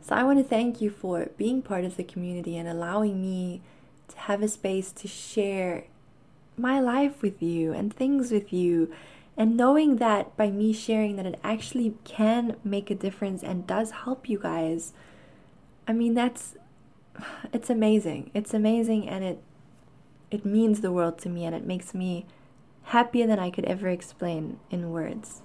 [0.00, 3.62] So I want to thank you for being part of the community and allowing me
[4.08, 5.84] to have a space to share
[6.56, 8.92] my life with you and things with you
[9.36, 13.90] and knowing that by me sharing that it actually can make a difference and does
[13.90, 14.92] help you guys
[15.86, 16.56] i mean that's
[17.52, 18.30] it's amazing.
[18.34, 19.42] It's amazing and it
[20.30, 22.26] it means the world to me and it makes me
[22.88, 25.42] happier than i could ever explain in words.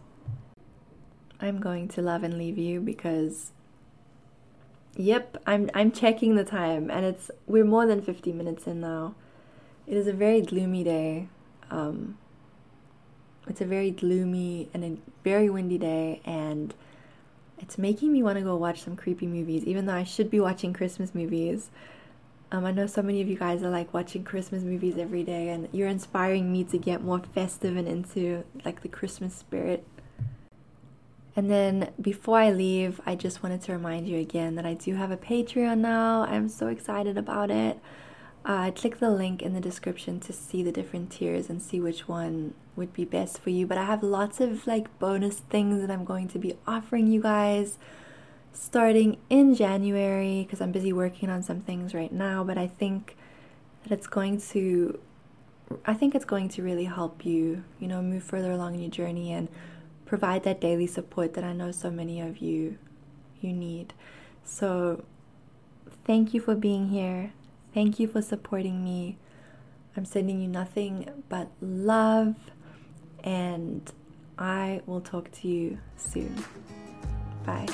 [1.39, 3.51] I'm going to love and leave you because
[4.97, 9.15] yep i'm i'm checking the time and it's we're more than 50 minutes in now.
[9.87, 11.29] It is a very gloomy day.
[11.71, 12.17] Um,
[13.49, 16.73] it's a very gloomy and a very windy day, and
[17.57, 20.39] it's making me want to go watch some creepy movies, even though I should be
[20.39, 21.69] watching Christmas movies.
[22.51, 25.49] Um, I know so many of you guys are like watching Christmas movies every day,
[25.49, 29.85] and you're inspiring me to get more festive and into like the Christmas spirit.
[31.35, 34.95] And then before I leave, I just wanted to remind you again that I do
[34.95, 36.23] have a Patreon now.
[36.23, 37.79] I'm so excited about it
[38.45, 42.07] uh, click the link in the description to see the different tiers and see which
[42.07, 43.67] one would be best for you.
[43.67, 47.21] But I have lots of like bonus things that I'm going to be offering you
[47.21, 47.77] guys
[48.51, 52.43] starting in January because I'm busy working on some things right now.
[52.43, 53.15] But I think
[53.83, 54.99] that it's going to,
[55.85, 58.89] I think it's going to really help you, you know, move further along in your
[58.89, 59.47] journey and
[60.05, 62.79] provide that daily support that I know so many of you
[63.41, 63.93] you need.
[64.43, 65.03] So
[66.05, 67.31] thank you for being here.
[67.73, 69.17] Thank you for supporting me.
[69.95, 72.35] I'm sending you nothing but love,
[73.23, 73.91] and
[74.37, 76.43] I will talk to you soon.
[77.45, 77.67] Bye.